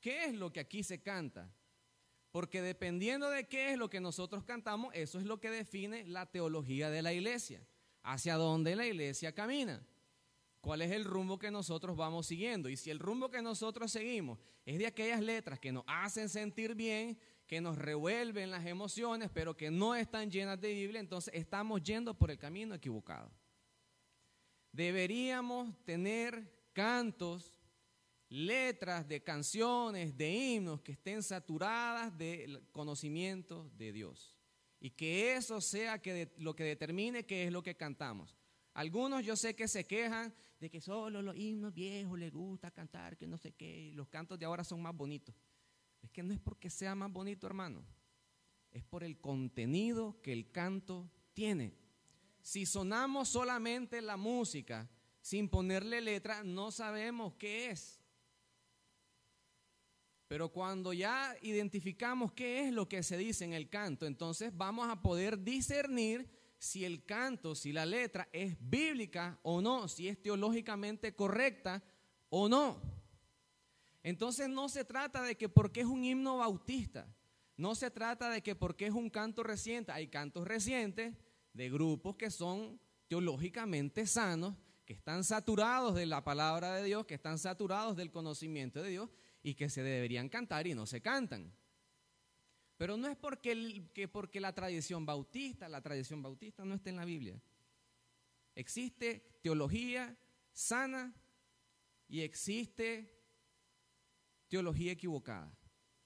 ¿Qué 0.00 0.24
es 0.24 0.34
lo 0.34 0.50
que 0.50 0.60
aquí 0.60 0.82
se 0.84 1.02
canta? 1.02 1.54
Porque 2.30 2.62
dependiendo 2.62 3.28
de 3.30 3.48
qué 3.48 3.72
es 3.72 3.78
lo 3.78 3.90
que 3.90 4.00
nosotros 4.00 4.44
cantamos, 4.44 4.94
eso 4.94 5.18
es 5.18 5.24
lo 5.24 5.40
que 5.40 5.50
define 5.50 6.06
la 6.06 6.26
teología 6.26 6.90
de 6.90 7.02
la 7.02 7.12
iglesia, 7.12 7.66
hacia 8.02 8.36
dónde 8.36 8.76
la 8.76 8.86
iglesia 8.86 9.34
camina 9.34 9.84
cuál 10.60 10.82
es 10.82 10.90
el 10.92 11.04
rumbo 11.04 11.38
que 11.38 11.50
nosotros 11.50 11.96
vamos 11.96 12.26
siguiendo. 12.26 12.68
Y 12.68 12.76
si 12.76 12.90
el 12.90 12.98
rumbo 12.98 13.30
que 13.30 13.42
nosotros 13.42 13.90
seguimos 13.90 14.38
es 14.64 14.78
de 14.78 14.86
aquellas 14.86 15.20
letras 15.20 15.58
que 15.58 15.72
nos 15.72 15.84
hacen 15.86 16.28
sentir 16.28 16.74
bien, 16.74 17.18
que 17.46 17.60
nos 17.60 17.76
revuelven 17.76 18.50
las 18.50 18.66
emociones, 18.66 19.30
pero 19.32 19.56
que 19.56 19.70
no 19.70 19.94
están 19.94 20.30
llenas 20.30 20.60
de 20.60 20.72
Biblia, 20.72 21.00
entonces 21.00 21.34
estamos 21.34 21.82
yendo 21.82 22.14
por 22.14 22.30
el 22.30 22.38
camino 22.38 22.74
equivocado. 22.74 23.30
Deberíamos 24.72 25.74
tener 25.84 26.48
cantos, 26.72 27.52
letras 28.30 29.06
de 29.08 29.22
canciones, 29.22 30.16
de 30.16 30.30
himnos 30.30 30.80
que 30.80 30.92
estén 30.92 31.22
saturadas 31.22 32.16
del 32.16 32.62
conocimiento 32.72 33.68
de 33.76 33.92
Dios. 33.92 34.38
Y 34.80 34.90
que 34.90 35.34
eso 35.34 35.60
sea 35.60 36.00
que 36.00 36.32
lo 36.38 36.56
que 36.56 36.64
determine 36.64 37.26
qué 37.26 37.44
es 37.44 37.52
lo 37.52 37.62
que 37.62 37.76
cantamos. 37.76 38.34
Algunos 38.72 39.24
yo 39.24 39.36
sé 39.36 39.54
que 39.54 39.68
se 39.68 39.86
quejan 39.86 40.32
de 40.60 40.70
que 40.70 40.80
solo 40.80 41.20
los 41.20 41.36
himnos 41.36 41.74
viejos 41.74 42.18
les 42.18 42.32
gusta 42.32 42.70
cantar, 42.70 43.16
que 43.16 43.26
no 43.26 43.36
sé 43.36 43.52
qué, 43.52 43.90
los 43.94 44.08
cantos 44.08 44.38
de 44.38 44.46
ahora 44.46 44.64
son 44.64 44.80
más 44.80 44.96
bonitos. 44.96 45.34
Es 46.00 46.10
que 46.10 46.22
no 46.22 46.32
es 46.32 46.40
porque 46.40 46.70
sea 46.70 46.94
más 46.94 47.12
bonito, 47.12 47.46
hermano. 47.46 47.84
Es 48.70 48.84
por 48.84 49.02
el 49.02 49.18
contenido 49.20 50.20
que 50.22 50.32
el 50.32 50.50
canto 50.50 51.10
tiene. 51.34 51.74
Si 52.40 52.64
sonamos 52.64 53.28
solamente 53.28 54.00
la 54.00 54.16
música 54.16 54.88
sin 55.20 55.48
ponerle 55.48 56.00
letra, 56.00 56.42
no 56.44 56.70
sabemos 56.70 57.34
qué 57.34 57.70
es. 57.70 58.00
Pero 60.30 60.48
cuando 60.48 60.92
ya 60.92 61.34
identificamos 61.42 62.30
qué 62.30 62.64
es 62.64 62.72
lo 62.72 62.88
que 62.88 63.02
se 63.02 63.16
dice 63.16 63.44
en 63.44 63.52
el 63.52 63.68
canto, 63.68 64.06
entonces 64.06 64.56
vamos 64.56 64.88
a 64.88 65.02
poder 65.02 65.42
discernir 65.42 66.30
si 66.56 66.84
el 66.84 67.04
canto, 67.04 67.56
si 67.56 67.72
la 67.72 67.84
letra 67.84 68.28
es 68.32 68.56
bíblica 68.60 69.40
o 69.42 69.60
no, 69.60 69.88
si 69.88 70.06
es 70.06 70.22
teológicamente 70.22 71.16
correcta 71.16 71.82
o 72.28 72.48
no. 72.48 72.80
Entonces 74.04 74.48
no 74.48 74.68
se 74.68 74.84
trata 74.84 75.24
de 75.24 75.36
que 75.36 75.48
porque 75.48 75.80
es 75.80 75.86
un 75.86 76.04
himno 76.04 76.36
bautista, 76.36 77.12
no 77.56 77.74
se 77.74 77.90
trata 77.90 78.30
de 78.30 78.40
que 78.40 78.54
porque 78.54 78.86
es 78.86 78.94
un 78.94 79.10
canto 79.10 79.42
reciente, 79.42 79.90
hay 79.90 80.06
cantos 80.06 80.46
recientes 80.46 81.12
de 81.54 81.70
grupos 81.70 82.14
que 82.14 82.30
son 82.30 82.80
teológicamente 83.08 84.06
sanos, 84.06 84.54
que 84.84 84.92
están 84.92 85.24
saturados 85.24 85.96
de 85.96 86.06
la 86.06 86.22
palabra 86.22 86.76
de 86.76 86.84
Dios, 86.84 87.04
que 87.04 87.14
están 87.14 87.40
saturados 87.40 87.96
del 87.96 88.12
conocimiento 88.12 88.80
de 88.80 88.90
Dios 88.90 89.10
y 89.42 89.54
que 89.54 89.68
se 89.68 89.82
deberían 89.82 90.28
cantar 90.28 90.66
y 90.66 90.74
no 90.74 90.86
se 90.86 91.00
cantan. 91.00 91.52
Pero 92.76 92.96
no 92.96 93.08
es 93.08 93.16
porque, 93.16 93.90
que 93.92 94.08
porque 94.08 94.40
la 94.40 94.54
tradición 94.54 95.04
bautista, 95.04 95.68
la 95.68 95.82
tradición 95.82 96.22
bautista 96.22 96.64
no 96.64 96.74
está 96.74 96.90
en 96.90 96.96
la 96.96 97.04
Biblia. 97.04 97.40
Existe 98.54 99.38
teología 99.42 100.16
sana 100.52 101.14
y 102.08 102.20
existe 102.22 103.20
teología 104.48 104.92
equivocada, 104.92 105.56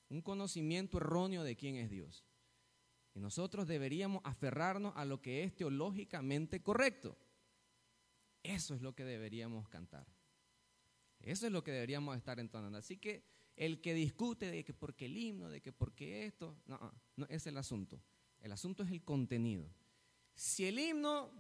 un 0.09 0.21
conocimiento 0.21 0.99
erróneo 0.99 1.43
de 1.43 1.57
quién 1.57 1.77
es 1.77 1.91
Dios. 1.91 2.27
Y 3.15 3.21
nosotros 3.21 3.67
deberíamos 3.67 4.21
aferrarnos 4.25 4.93
a 4.97 5.05
lo 5.05 5.23
que 5.23 5.45
es 5.45 5.55
teológicamente 5.55 6.63
correcto. 6.63 7.17
Eso 8.43 8.75
es 8.75 8.83
lo 8.83 8.95
que 8.95 9.05
deberíamos 9.05 9.69
cantar. 9.69 10.07
Eso 11.25 11.47
es 11.47 11.53
lo 11.53 11.65
que 11.65 11.73
deberíamos 11.73 12.17
estar 12.17 12.39
entonando. 12.39 12.79
Así 12.79 12.99
que 12.99 13.25
el 13.57 13.81
que 13.81 13.95
discute 13.95 14.51
de 14.51 14.65
que 14.65 14.75
por 14.75 14.95
qué 14.95 15.07
el 15.07 15.17
himno, 15.17 15.49
de 15.49 15.61
que 15.63 15.73
por 15.73 15.95
qué 15.95 16.27
esto, 16.27 16.57
no, 16.67 16.93
no 17.17 17.27
es 17.29 17.47
el 17.47 17.57
asunto. 17.57 18.01
El 18.41 18.53
asunto 18.53 18.83
es 18.83 18.91
el 18.91 19.03
contenido. 19.03 19.71
Si 20.35 20.67
el 20.67 20.79
himno 20.79 21.33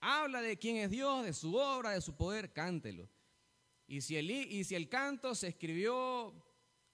habla 0.00 0.40
de 0.40 0.56
quién 0.56 0.76
es 0.76 0.90
Dios, 0.90 1.24
de 1.24 1.32
su 1.32 1.54
obra, 1.56 1.90
de 1.90 2.00
su 2.00 2.16
poder, 2.16 2.52
cántelo. 2.52 3.08
Y 3.86 4.00
si 4.00 4.16
el, 4.16 4.30
y 4.30 4.64
si 4.64 4.74
el 4.74 4.88
canto 4.88 5.34
se 5.34 5.48
escribió 5.48 6.34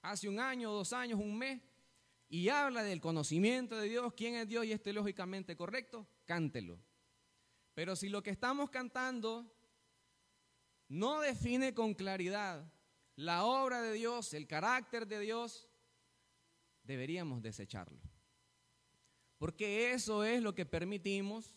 hace 0.02 0.28
un 0.28 0.40
año, 0.40 0.72
dos 0.72 0.92
años, 0.92 1.20
un 1.20 1.36
mes, 1.36 1.60
y 2.28 2.48
habla 2.48 2.82
del 2.82 3.00
conocimiento 3.00 3.76
de 3.76 3.88
Dios, 3.88 4.12
quién 4.14 4.34
es 4.34 4.48
Dios 4.48 4.64
y 4.64 4.72
es 4.72 4.84
lógicamente 4.86 5.56
correcto, 5.56 6.06
cántelo. 6.24 6.80
Pero 7.74 7.94
si 7.96 8.08
lo 8.08 8.22
que 8.22 8.30
estamos 8.30 8.70
cantando 8.70 9.52
no 10.88 11.20
define 11.20 11.74
con 11.74 11.94
claridad 11.94 12.70
la 13.16 13.44
obra 13.44 13.80
de 13.80 13.92
Dios, 13.92 14.34
el 14.34 14.46
carácter 14.46 15.06
de 15.06 15.20
Dios, 15.20 15.68
deberíamos 16.82 17.42
desecharlo. 17.42 18.00
Porque 19.38 19.92
eso 19.92 20.24
es 20.24 20.42
lo 20.42 20.54
que 20.54 20.66
permitimos 20.66 21.52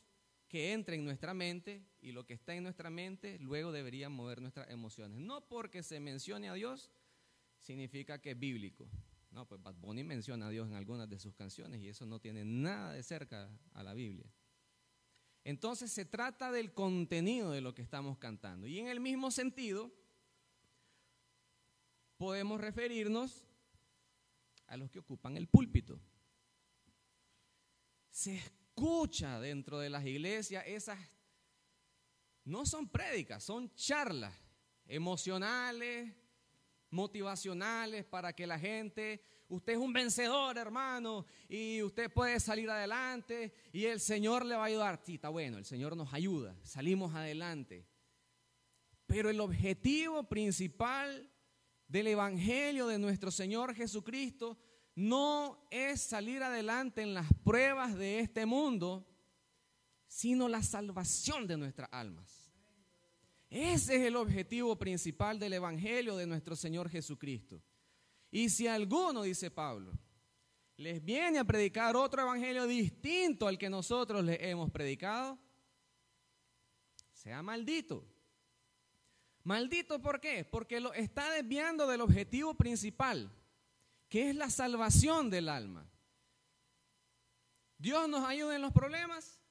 que 0.48 0.74
entre 0.74 0.96
en 0.96 1.06
nuestra 1.06 1.34
mente 1.34 1.86
y 2.00 2.12
lo 2.12 2.26
que 2.26 2.34
está 2.34 2.54
en 2.56 2.64
nuestra 2.64 2.90
mente 2.90 3.38
luego 3.40 3.72
debería 3.72 4.10
mover 4.10 4.42
nuestras 4.42 4.70
emociones. 4.70 5.20
No 5.20 5.48
porque 5.48 5.84
se 5.84 6.00
mencione 6.00 6.50
a 6.50 6.54
Dios 6.54 6.92
significa 7.60 8.22
que 8.22 8.32
es 8.32 8.40
bíblico. 8.40 8.90
No, 9.32 9.48
pues 9.48 9.62
Bad 9.62 9.76
Bunny 9.76 10.04
menciona 10.04 10.48
a 10.48 10.50
Dios 10.50 10.68
en 10.68 10.76
algunas 10.76 11.10
de 11.10 11.20
sus 11.20 11.36
canciones 11.36 11.82
y 11.82 11.90
eso 11.90 12.06
no 12.06 12.20
tiene 12.20 12.46
nada 12.46 12.94
de 12.94 13.04
cerca 13.04 13.50
a 13.74 13.84
la 13.84 13.94
Biblia. 13.94 14.26
Entonces 15.48 15.94
se 15.94 16.04
trata 16.04 16.52
del 16.52 16.74
contenido 16.74 17.52
de 17.52 17.62
lo 17.62 17.74
que 17.74 17.82
estamos 17.82 18.18
cantando. 18.18 18.68
Y 18.68 18.80
en 18.80 18.88
el 18.88 19.00
mismo 19.00 19.32
sentido, 19.32 19.90
podemos 22.18 22.60
referirnos 22.60 23.46
a 24.66 24.76
los 24.76 24.92
que 24.92 25.00
ocupan 25.00 25.38
el 25.38 25.48
púlpito. 25.48 26.02
Se 28.10 28.36
escucha 28.36 29.40
dentro 29.40 29.80
de 29.80 29.90
las 29.90 30.06
iglesias 30.06 30.66
esas, 30.68 31.00
no 32.44 32.66
son 32.66 32.90
prédicas, 32.90 33.42
son 33.42 33.74
charlas 33.74 34.34
emocionales, 34.86 36.14
motivacionales 36.90 38.04
para 38.04 38.34
que 38.34 38.48
la 38.48 38.60
gente, 38.60 39.24
usted 39.50 39.74
es 39.74 39.80
un 39.80 39.94
vencedor, 39.94 40.58
hermano, 40.58 41.26
y 41.48 41.82
usted 41.82 42.12
puede 42.12 42.40
salir 42.40 42.70
adelante 42.70 43.54
y 43.72 43.86
el 43.86 44.00
Señor 44.00 44.46
le 44.46 44.56
va 44.56 44.64
a 44.64 44.68
ayudar. 44.68 45.02
Está 45.08 45.30
bueno, 45.30 45.58
el 45.58 45.66
Señor 45.66 45.96
nos 45.96 46.14
ayuda, 46.14 46.56
salimos 46.64 47.14
adelante. 47.16 47.88
Pero 49.06 49.30
el 49.30 49.40
objetivo 49.40 50.24
principal 50.24 51.32
del 51.88 52.08
Evangelio 52.08 52.88
de 52.88 53.00
nuestro 53.00 53.32
Señor 53.32 53.74
Jesucristo 53.74 54.58
no 54.96 55.68
es 55.72 56.02
salir 56.02 56.44
adelante 56.44 57.02
en 57.02 57.14
las 57.14 57.28
pruebas 57.44 57.96
de 57.96 58.20
este 58.20 58.46
mundo, 58.46 59.08
sino 60.08 60.48
la 60.48 60.64
salvación 60.64 61.48
de 61.48 61.58
nuestras 61.58 61.88
almas. 61.92 62.52
Ese 63.50 63.96
es 63.96 64.02
el 64.02 64.16
objetivo 64.18 64.78
principal 64.78 65.40
del 65.40 65.54
Evangelio 65.54 66.18
de 66.18 66.28
nuestro 66.28 66.56
Señor 66.56 66.90
Jesucristo. 66.90 67.62
Y 68.38 68.52
si 68.52 68.68
alguno, 68.68 69.24
dice 69.24 69.50
Pablo, 69.50 69.92
les 70.76 71.04
viene 71.04 71.40
a 71.40 71.44
predicar 71.44 71.96
otro 71.96 72.22
Evangelio 72.22 72.68
distinto 72.68 73.48
al 73.48 73.58
que 73.58 73.68
nosotros 73.68 74.24
les 74.24 74.38
hemos 74.40 74.70
predicado, 74.70 75.40
sea 77.14 77.42
maldito. 77.42 78.06
Maldito, 79.42 80.00
¿por 80.00 80.22
qué? 80.22 80.46
Porque 80.46 80.80
lo 80.80 80.94
está 80.94 81.32
desviando 81.32 81.88
del 81.88 82.02
objetivo 82.02 82.54
principal, 82.54 83.36
que 84.08 84.30
es 84.30 84.36
la 84.36 84.52
salvación 84.52 85.32
del 85.32 85.50
alma. 85.50 85.90
¿Dios 87.80 88.08
nos 88.08 88.24
ayuda 88.24 88.56
en 88.56 88.62
los 88.62 88.72
problemas? 88.72 89.42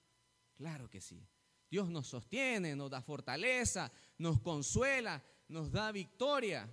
Claro 0.55 0.89
que 0.89 1.01
sí. 1.01 1.27
Dios 1.69 1.91
nos 1.91 2.07
sostiene, 2.07 2.77
nos 2.77 2.93
da 2.93 3.03
fortaleza, 3.03 3.91
nos 4.17 4.41
consuela, 4.41 5.25
nos 5.49 5.73
da 5.73 5.91
victoria. 5.91 6.73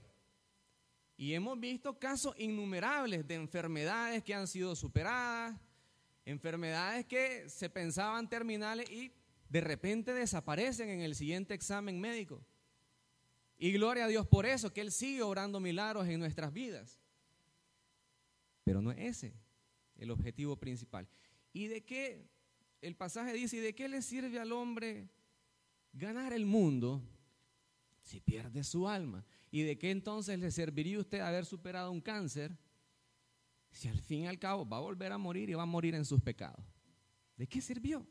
Y 1.15 1.33
hemos 1.33 1.59
visto 1.59 1.99
casos 1.99 2.35
innumerables 2.37 3.27
de 3.27 3.35
enfermedades 3.35 4.23
que 4.23 4.33
han 4.33 4.47
sido 4.47 4.75
superadas, 4.75 5.59
enfermedades 6.25 7.05
que 7.05 7.47
se 7.49 7.69
pensaban 7.69 8.29
terminales 8.29 8.89
y 8.89 9.11
de 9.49 9.61
repente 9.61 10.13
desaparecen 10.13 10.89
en 10.89 11.01
el 11.01 11.15
siguiente 11.15 11.53
examen 11.53 11.99
médico. 11.99 12.43
Y 13.57 13.71
gloria 13.71 14.05
a 14.05 14.07
Dios 14.07 14.27
por 14.27 14.45
eso, 14.45 14.73
que 14.73 14.81
Él 14.81 14.91
sigue 14.91 15.21
obrando 15.21 15.59
milagros 15.59 16.07
en 16.07 16.19
nuestras 16.19 16.51
vidas. 16.51 16.99
Pero 18.63 18.81
no 18.81 18.91
es 18.91 18.99
ese 18.99 19.33
el 19.97 20.11
objetivo 20.11 20.57
principal. 20.57 21.07
¿Y 21.53 21.67
de 21.67 21.83
qué 21.83 22.27
el 22.81 22.95
pasaje 22.95 23.33
dice, 23.33 23.57
¿y 23.57 23.59
de 23.59 23.75
qué 23.75 23.87
le 23.87 24.01
sirve 24.01 24.39
al 24.39 24.51
hombre 24.51 25.09
ganar 25.93 26.33
el 26.33 26.45
mundo 26.45 27.01
si 28.01 28.19
pierde 28.19 28.63
su 28.63 28.87
alma? 28.87 29.23
¿Y 29.53 29.61
de 29.61 29.77
qué 29.77 29.91
entonces 29.91 30.39
le 30.39 30.49
serviría 30.49 30.97
a 30.97 31.01
usted 31.01 31.19
haber 31.19 31.45
superado 31.45 31.91
un 31.91 32.01
cáncer 32.01 32.57
si 33.69 33.87
al 33.87 34.01
fin 34.01 34.21
y 34.21 34.27
al 34.27 34.39
cabo 34.39 34.67
va 34.67 34.77
a 34.77 34.79
volver 34.79 35.11
a 35.11 35.19
morir 35.19 35.47
y 35.47 35.53
va 35.53 35.61
a 35.61 35.67
morir 35.67 35.93
en 35.93 36.05
sus 36.05 36.19
pecados? 36.23 36.65
¿De 37.37 37.45
qué 37.45 37.61
sirvió? 37.61 38.03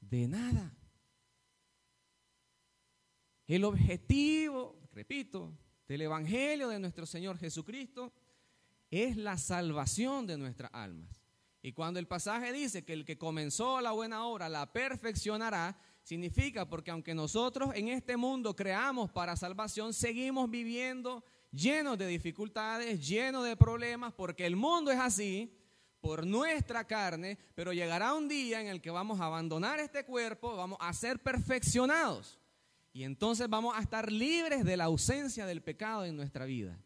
De 0.00 0.26
nada. 0.26 0.76
El 3.46 3.62
objetivo, 3.62 4.80
repito, 4.90 5.56
del 5.86 6.02
Evangelio 6.02 6.68
de 6.68 6.80
nuestro 6.80 7.06
Señor 7.06 7.38
Jesucristo 7.38 8.12
es 8.90 9.16
la 9.16 9.38
salvación 9.38 10.26
de 10.26 10.38
nuestras 10.38 10.72
almas. 10.74 11.22
Y 11.62 11.72
cuando 11.72 12.00
el 12.00 12.08
pasaje 12.08 12.52
dice 12.52 12.84
que 12.84 12.94
el 12.94 13.04
que 13.04 13.16
comenzó 13.16 13.80
la 13.80 13.92
buena 13.92 14.26
obra 14.26 14.48
la 14.48 14.72
perfeccionará, 14.72 15.78
significa 16.02 16.68
porque 16.68 16.90
aunque 16.90 17.14
nosotros 17.14 17.70
en 17.74 17.88
este 17.88 18.16
mundo 18.16 18.54
creamos 18.54 19.10
para 19.10 19.36
salvación, 19.36 19.92
seguimos 19.92 20.50
viviendo 20.50 21.24
llenos 21.50 21.98
de 21.98 22.06
dificultades, 22.06 23.06
llenos 23.06 23.44
de 23.44 23.56
problemas, 23.56 24.12
porque 24.12 24.46
el 24.46 24.56
mundo 24.56 24.90
es 24.90 24.98
así, 24.98 25.52
por 26.02 26.26
nuestra 26.26 26.84
carne, 26.84 27.38
pero 27.54 27.72
llegará 27.72 28.12
un 28.12 28.26
día 28.28 28.60
en 28.60 28.66
el 28.66 28.80
que 28.80 28.90
vamos 28.90 29.20
a 29.20 29.26
abandonar 29.26 29.78
este 29.78 30.04
cuerpo, 30.04 30.56
vamos 30.56 30.76
a 30.80 30.92
ser 30.92 31.20
perfeccionados. 31.20 32.40
Y 32.92 33.04
entonces 33.04 33.48
vamos 33.48 33.76
a 33.76 33.80
estar 33.80 34.10
libres 34.10 34.64
de 34.64 34.76
la 34.76 34.84
ausencia 34.84 35.46
del 35.46 35.62
pecado 35.62 36.04
en 36.04 36.16
nuestra 36.16 36.44
vida. 36.44 36.76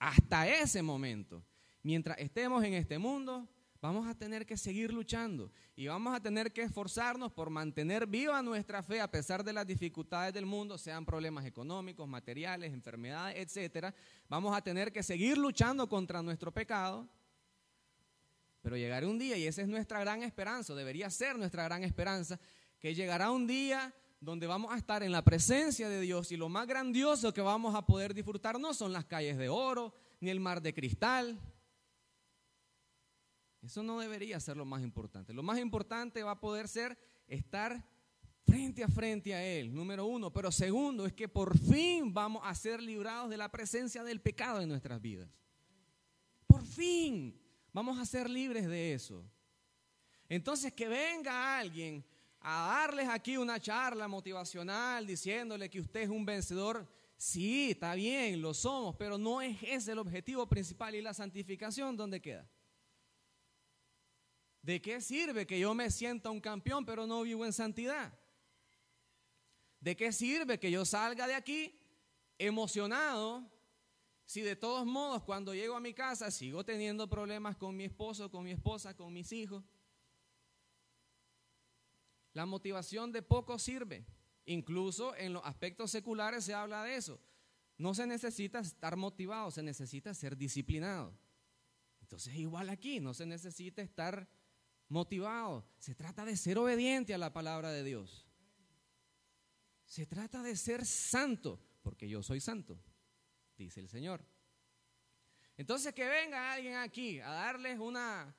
Hasta 0.00 0.48
ese 0.48 0.82
momento, 0.82 1.44
mientras 1.82 2.18
estemos 2.18 2.64
en 2.64 2.74
este 2.74 2.98
mundo, 2.98 3.48
vamos 3.80 4.06
a 4.06 4.14
tener 4.14 4.46
que 4.46 4.56
seguir 4.56 4.92
luchando 4.92 5.50
y 5.74 5.86
vamos 5.86 6.14
a 6.14 6.20
tener 6.20 6.52
que 6.52 6.62
esforzarnos 6.62 7.32
por 7.32 7.48
mantener 7.50 8.06
viva 8.06 8.42
nuestra 8.42 8.82
fe 8.82 9.00
a 9.00 9.10
pesar 9.10 9.42
de 9.42 9.52
las 9.52 9.66
dificultades 9.66 10.34
del 10.34 10.46
mundo, 10.46 10.76
sean 10.76 11.06
problemas 11.06 11.46
económicos, 11.46 12.06
materiales, 12.06 12.72
enfermedades, 12.72 13.36
etcétera. 13.38 13.94
Vamos 14.28 14.54
a 14.54 14.60
tener 14.60 14.92
que 14.92 15.02
seguir 15.02 15.38
luchando 15.38 15.88
contra 15.88 16.22
nuestro 16.22 16.52
pecado. 16.52 17.08
Pero 18.62 18.76
llegará 18.76 19.06
un 19.06 19.18
día, 19.18 19.38
y 19.38 19.46
esa 19.46 19.62
es 19.62 19.68
nuestra 19.68 20.00
gran 20.00 20.22
esperanza, 20.22 20.74
debería 20.74 21.08
ser 21.08 21.38
nuestra 21.38 21.64
gran 21.64 21.82
esperanza, 21.82 22.38
que 22.78 22.94
llegará 22.94 23.30
un 23.30 23.46
día 23.46 23.94
donde 24.20 24.46
vamos 24.46 24.70
a 24.74 24.76
estar 24.76 25.02
en 25.02 25.12
la 25.12 25.22
presencia 25.22 25.88
de 25.88 25.98
Dios 26.02 26.30
y 26.30 26.36
lo 26.36 26.50
más 26.50 26.66
grandioso 26.66 27.32
que 27.32 27.40
vamos 27.40 27.74
a 27.74 27.86
poder 27.86 28.12
disfrutar 28.12 28.60
no 28.60 28.74
son 28.74 28.92
las 28.92 29.06
calles 29.06 29.38
de 29.38 29.48
oro, 29.48 29.94
ni 30.20 30.28
el 30.28 30.40
mar 30.40 30.60
de 30.60 30.74
cristal, 30.74 31.40
eso 33.62 33.82
no 33.82 34.00
debería 34.00 34.40
ser 34.40 34.56
lo 34.56 34.64
más 34.64 34.82
importante. 34.82 35.34
Lo 35.34 35.42
más 35.42 35.58
importante 35.58 36.22
va 36.22 36.32
a 36.32 36.40
poder 36.40 36.66
ser 36.66 36.96
estar 37.26 37.84
frente 38.46 38.82
a 38.82 38.88
frente 38.88 39.34
a 39.34 39.44
Él, 39.44 39.72
número 39.72 40.06
uno. 40.06 40.32
Pero 40.32 40.50
segundo, 40.50 41.06
es 41.06 41.12
que 41.12 41.28
por 41.28 41.56
fin 41.58 42.12
vamos 42.12 42.42
a 42.44 42.54
ser 42.54 42.82
librados 42.82 43.30
de 43.30 43.36
la 43.36 43.50
presencia 43.50 44.02
del 44.02 44.20
pecado 44.20 44.60
en 44.60 44.68
nuestras 44.68 45.00
vidas. 45.00 45.28
Por 46.46 46.64
fin 46.64 47.38
vamos 47.72 47.98
a 47.98 48.06
ser 48.06 48.28
libres 48.28 48.66
de 48.66 48.94
eso. 48.94 49.24
Entonces, 50.28 50.72
que 50.72 50.88
venga 50.88 51.58
alguien 51.58 52.04
a 52.40 52.86
darles 52.86 53.08
aquí 53.08 53.36
una 53.36 53.60
charla 53.60 54.08
motivacional 54.08 55.06
diciéndole 55.06 55.68
que 55.68 55.80
usted 55.80 56.02
es 56.02 56.08
un 56.08 56.24
vencedor. 56.24 56.88
Sí, 57.16 57.72
está 57.72 57.94
bien, 57.94 58.40
lo 58.40 58.54
somos, 58.54 58.96
pero 58.96 59.18
no 59.18 59.42
es 59.42 59.58
ese 59.62 59.92
el 59.92 59.98
objetivo 59.98 60.46
principal 60.48 60.94
y 60.94 61.02
la 61.02 61.12
santificación, 61.12 61.96
¿dónde 61.96 62.20
queda? 62.20 62.48
¿De 64.62 64.82
qué 64.82 65.00
sirve 65.00 65.46
que 65.46 65.58
yo 65.58 65.74
me 65.74 65.90
sienta 65.90 66.30
un 66.30 66.40
campeón 66.40 66.84
pero 66.84 67.06
no 67.06 67.22
vivo 67.22 67.46
en 67.46 67.52
santidad? 67.52 68.12
¿De 69.80 69.96
qué 69.96 70.12
sirve 70.12 70.60
que 70.60 70.70
yo 70.70 70.84
salga 70.84 71.26
de 71.26 71.34
aquí 71.34 71.78
emocionado 72.38 73.50
si 74.26 74.42
de 74.42 74.54
todos 74.54 74.86
modos 74.86 75.24
cuando 75.24 75.54
llego 75.54 75.74
a 75.74 75.80
mi 75.80 75.94
casa 75.94 76.30
sigo 76.30 76.64
teniendo 76.64 77.08
problemas 77.08 77.56
con 77.56 77.74
mi 77.74 77.84
esposo, 77.84 78.30
con 78.30 78.44
mi 78.44 78.50
esposa, 78.50 78.94
con 78.94 79.12
mis 79.12 79.32
hijos? 79.32 79.64
La 82.32 82.46
motivación 82.46 83.10
de 83.12 83.22
poco 83.22 83.58
sirve. 83.58 84.06
Incluso 84.44 85.14
en 85.16 85.32
los 85.32 85.44
aspectos 85.44 85.90
seculares 85.90 86.44
se 86.44 86.54
habla 86.54 86.84
de 86.84 86.96
eso. 86.96 87.20
No 87.78 87.94
se 87.94 88.06
necesita 88.06 88.60
estar 88.60 88.96
motivado, 88.96 89.50
se 89.50 89.62
necesita 89.62 90.12
ser 90.12 90.36
disciplinado. 90.36 91.16
Entonces 92.02 92.34
igual 92.34 92.68
aquí, 92.68 93.00
no 93.00 93.14
se 93.14 93.24
necesita 93.24 93.80
estar 93.80 94.28
motivado. 94.90 95.64
Se 95.78 95.94
trata 95.94 96.26
de 96.26 96.36
ser 96.36 96.58
obediente 96.58 97.14
a 97.14 97.18
la 97.18 97.32
palabra 97.32 97.72
de 97.72 97.82
Dios. 97.82 98.26
Se 99.86 100.04
trata 100.04 100.42
de 100.42 100.54
ser 100.54 100.84
santo, 100.84 101.58
porque 101.82 102.08
yo 102.08 102.22
soy 102.22 102.40
santo, 102.40 102.78
dice 103.56 103.80
el 103.80 103.88
Señor. 103.88 104.22
Entonces 105.56 105.94
que 105.94 106.06
venga 106.06 106.52
alguien 106.52 106.76
aquí 106.76 107.18
a 107.20 107.30
darles 107.30 107.78
una 107.78 108.36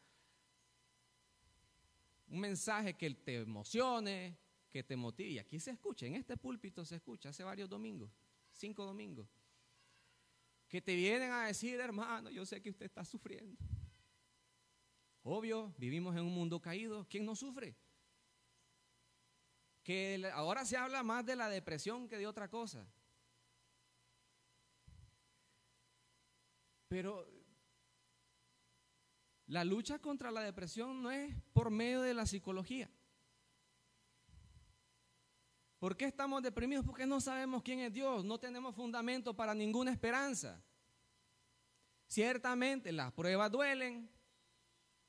un 2.28 2.40
mensaje 2.40 2.94
que 2.94 3.10
te 3.12 3.36
emocione, 3.36 4.38
que 4.70 4.84
te 4.84 4.96
motive. 4.96 5.30
Y 5.32 5.40
aquí 5.40 5.60
se 5.60 5.72
escucha, 5.72 6.06
en 6.06 6.16
este 6.16 6.38
púlpito 6.38 6.86
se 6.86 6.96
escucha 6.96 7.30
hace 7.30 7.44
varios 7.44 7.70
domingos, 7.70 8.10
cinco 8.52 8.86
domingos, 8.86 9.28
que 10.70 10.82
te 10.82 10.96
vienen 10.96 11.32
a 11.32 11.48
decir, 11.48 11.80
hermano, 11.80 12.30
yo 12.30 12.46
sé 12.46 12.62
que 12.62 12.70
usted 12.70 12.86
está 12.86 13.04
sufriendo. 13.04 13.58
Obvio, 15.24 15.74
vivimos 15.78 16.16
en 16.16 16.24
un 16.24 16.34
mundo 16.34 16.62
caído. 16.62 17.08
¿Quién 17.08 17.26
no 17.26 17.36
sufre? 17.36 17.76
Que 19.84 20.30
ahora 20.34 20.66
se 20.66 20.78
habla 20.78 21.04
más 21.04 21.26
de 21.26 21.36
la 21.36 21.50
depresión 21.50 22.08
que 22.08 22.18
de 22.18 22.28
otra 22.28 22.50
cosa. 22.50 22.88
Pero 26.88 27.26
la 29.48 29.64
lucha 29.64 30.00
contra 30.00 30.32
la 30.32 30.42
depresión 30.42 31.02
no 31.02 31.12
es 31.12 31.36
por 31.54 31.70
medio 31.70 32.02
de 32.02 32.14
la 32.14 32.26
psicología. 32.26 32.90
¿Por 35.78 35.98
qué 35.98 36.06
estamos 36.06 36.44
deprimidos? 36.44 36.86
Porque 36.86 37.08
no 37.08 37.20
sabemos 37.20 37.64
quién 37.64 37.80
es 37.80 37.92
Dios, 37.92 38.24
no 38.24 38.40
tenemos 38.40 38.76
fundamento 38.76 39.36
para 39.36 39.54
ninguna 39.54 39.92
esperanza. 39.92 40.64
Ciertamente 42.08 42.92
las 42.92 43.12
pruebas 43.14 43.52
duelen, 43.52 44.10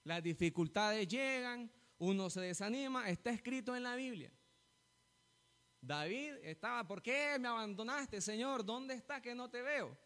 las 0.04 0.22
dificultades 0.22 1.06
llegan, 1.08 1.70
uno 1.98 2.30
se 2.30 2.40
desanima, 2.40 3.08
está 3.08 3.30
escrito 3.30 3.76
en 3.76 3.82
la 3.82 3.94
Biblia. 3.94 4.32
David 5.80 6.34
estaba, 6.42 6.86
¿por 6.86 7.02
qué 7.02 7.36
me 7.40 7.48
abandonaste, 7.48 8.20
Señor? 8.20 8.64
¿Dónde 8.64 8.94
está 8.94 9.20
que 9.20 9.34
no 9.34 9.50
te 9.50 9.62
veo? 9.62 9.96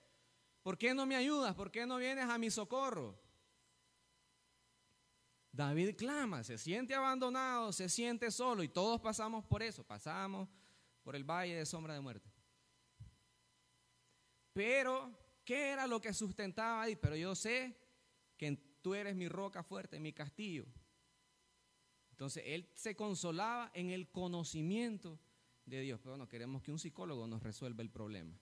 ¿Por 0.62 0.78
qué 0.78 0.94
no 0.94 1.06
me 1.06 1.16
ayudas? 1.16 1.54
¿Por 1.54 1.70
qué 1.70 1.86
no 1.86 1.98
vienes 1.98 2.24
a 2.24 2.38
mi 2.38 2.50
socorro? 2.50 3.18
David 5.52 5.96
clama, 5.96 6.44
se 6.44 6.58
siente 6.58 6.94
abandonado, 6.94 7.72
se 7.72 7.88
siente 7.88 8.30
solo 8.30 8.62
y 8.62 8.68
todos 8.68 9.00
pasamos 9.00 9.44
por 9.44 9.62
eso, 9.62 9.84
pasamos 9.84 10.48
por 11.02 11.16
el 11.16 11.24
valle 11.24 11.54
de 11.54 11.64
sombra 11.64 11.94
de 11.94 12.00
muerte. 12.00 12.30
Pero, 14.52 15.18
¿qué 15.44 15.70
era 15.70 15.86
lo 15.86 16.00
que 16.00 16.12
sustentaba 16.12 16.82
ahí? 16.82 16.96
Pero 16.96 17.16
yo 17.16 17.34
sé 17.34 17.78
que 18.36 18.65
tú 18.86 18.94
eres 18.94 19.16
mi 19.16 19.28
roca 19.28 19.64
fuerte, 19.64 19.98
mi 19.98 20.12
castillo. 20.12 20.64
Entonces, 22.12 22.44
él 22.46 22.70
se 22.76 22.94
consolaba 22.94 23.68
en 23.74 23.90
el 23.90 24.08
conocimiento 24.12 25.18
de 25.64 25.80
Dios. 25.80 25.98
Pero 26.00 26.16
no 26.16 26.28
queremos 26.28 26.62
que 26.62 26.70
un 26.70 26.78
psicólogo 26.78 27.26
nos 27.26 27.42
resuelva 27.42 27.82
el 27.82 27.90
problema. 27.90 28.38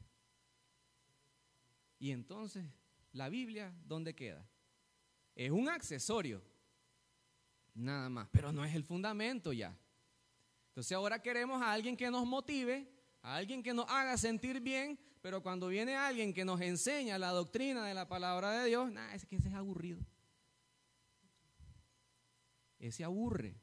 Y 1.99 2.11
entonces, 2.11 2.63
la 3.13 3.31
Biblia, 3.31 3.75
¿dónde 3.87 4.15
queda? 4.15 4.47
Es 5.35 5.51
un 5.51 5.71
accesorio 5.71 6.43
nada 7.73 8.11
más, 8.11 8.29
pero 8.31 8.53
no 8.53 8.67
es 8.67 8.75
el 8.75 8.85
fundamento 8.85 9.51
ya. 9.51 9.75
Entonces 10.69 10.93
ahora 10.93 11.23
queremos 11.23 11.63
a 11.63 11.73
alguien 11.73 11.97
que 11.97 12.11
nos 12.11 12.27
motive, 12.27 12.87
a 13.23 13.37
alguien 13.37 13.63
que 13.63 13.73
nos 13.73 13.89
haga 13.89 14.19
sentir 14.19 14.61
bien, 14.61 14.99
pero 15.23 15.43
cuando 15.43 15.69
viene 15.69 15.97
alguien 15.97 16.35
que 16.35 16.45
nos 16.45 16.61
enseña 16.61 17.17
la 17.17 17.31
doctrina 17.31 17.87
de 17.87 17.95
la 17.95 18.07
palabra 18.07 18.53
de 18.61 18.69
Dios, 18.69 18.93
nada, 18.93 19.15
es 19.15 19.25
que 19.25 19.37
ese 19.37 19.49
es 19.49 19.55
aburrido. 19.55 20.05
Ese 22.79 23.05
aburre. 23.05 23.57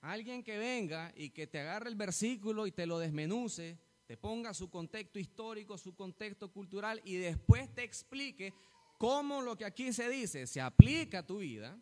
Alguien 0.00 0.44
que 0.44 0.58
venga 0.58 1.12
y 1.16 1.30
que 1.30 1.46
te 1.46 1.58
agarre 1.58 1.90
el 1.90 1.96
versículo 1.96 2.66
y 2.66 2.72
te 2.72 2.86
lo 2.86 2.98
desmenuce, 2.98 3.78
te 4.06 4.16
ponga 4.16 4.54
su 4.54 4.70
contexto 4.70 5.18
histórico, 5.18 5.76
su 5.76 5.94
contexto 5.94 6.52
cultural 6.52 7.00
y 7.04 7.16
después 7.16 7.74
te 7.74 7.82
explique 7.82 8.54
cómo 8.96 9.42
lo 9.42 9.56
que 9.56 9.64
aquí 9.64 9.92
se 9.92 10.08
dice 10.08 10.46
se 10.46 10.60
aplica 10.60 11.20
a 11.20 11.26
tu 11.26 11.38
vida, 11.38 11.78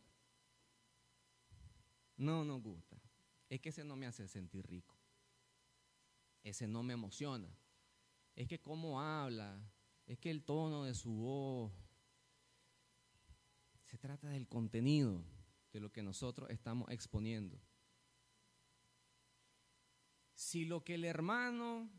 no 2.17 2.45
nos 2.45 2.63
gusta. 2.63 2.97
Es 3.49 3.61
que 3.61 3.69
ese 3.69 3.85
no 3.85 3.97
me 3.97 4.07
hace 4.07 4.27
sentir 4.27 4.67
rico. 4.67 4.97
Ese 6.43 6.67
no 6.67 6.83
me 6.83 6.95
emociona. 6.95 7.49
Es 8.35 8.49
que 8.49 8.61
cómo 8.61 9.01
habla, 9.01 9.61
es 10.07 10.19
que 10.19 10.31
el 10.31 10.43
tono 10.43 10.85
de 10.85 10.95
su 10.95 11.13
voz. 11.13 11.73
Se 13.85 13.99
trata 13.99 14.29
del 14.31 14.49
contenido 14.49 15.25
de 15.73 15.81
lo 15.81 15.93
que 15.93 16.03
nosotros 16.03 16.51
estamos 16.51 16.91
exponiendo. 16.91 17.61
Si 20.35 20.65
lo 20.65 20.85
que 20.85 20.95
el 20.95 21.05
hermano 21.05 21.91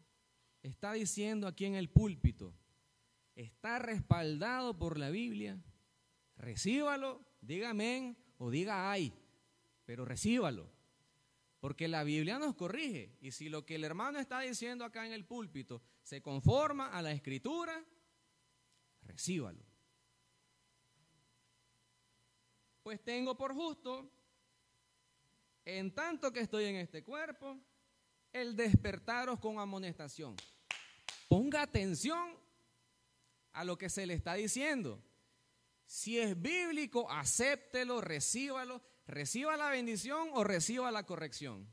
está 0.61 0.93
diciendo 0.93 1.47
aquí 1.47 1.65
en 1.65 1.75
el 1.75 1.89
púlpito 1.89 2.53
está 3.35 3.79
respaldado 3.79 4.77
por 4.77 4.97
la 4.97 5.09
Biblia, 5.09 5.59
recíbalo, 6.37 7.25
diga 7.41 7.71
amén 7.71 8.17
o 8.37 8.49
diga 8.49 8.91
ay 8.91 9.13
pero 9.87 10.03
recíbalo. 10.03 10.69
Porque 11.61 11.87
la 11.87 12.03
Biblia 12.03 12.37
nos 12.37 12.55
corrige. 12.55 13.17
Y 13.21 13.31
si 13.31 13.47
lo 13.47 13.65
que 13.65 13.75
el 13.75 13.85
hermano 13.85 14.19
está 14.19 14.41
diciendo 14.41 14.83
acá 14.83 15.07
en 15.07 15.13
el 15.13 15.25
púlpito 15.25 15.81
se 16.03 16.21
conforma 16.21 16.89
a 16.89 17.01
la 17.01 17.13
escritura, 17.13 17.83
recíbalo. 19.03 19.65
Pues 22.87 23.03
tengo 23.03 23.35
por 23.35 23.53
justo, 23.53 24.09
en 25.65 25.93
tanto 25.93 26.31
que 26.31 26.39
estoy 26.39 26.63
en 26.63 26.77
este 26.77 27.03
cuerpo, 27.03 27.59
el 28.31 28.55
despertaros 28.55 29.41
con 29.41 29.59
amonestación. 29.59 30.37
Ponga 31.27 31.63
atención 31.63 32.37
a 33.51 33.65
lo 33.65 33.77
que 33.77 33.89
se 33.89 34.05
le 34.05 34.13
está 34.13 34.35
diciendo. 34.35 35.03
Si 35.85 36.17
es 36.17 36.41
bíblico, 36.41 37.11
acéptelo, 37.11 37.99
recíbalo 37.99 38.81
reciba 39.05 39.57
la 39.57 39.69
bendición 39.69 40.29
o 40.31 40.45
reciba 40.45 40.89
la 40.89 41.05
corrección. 41.05 41.67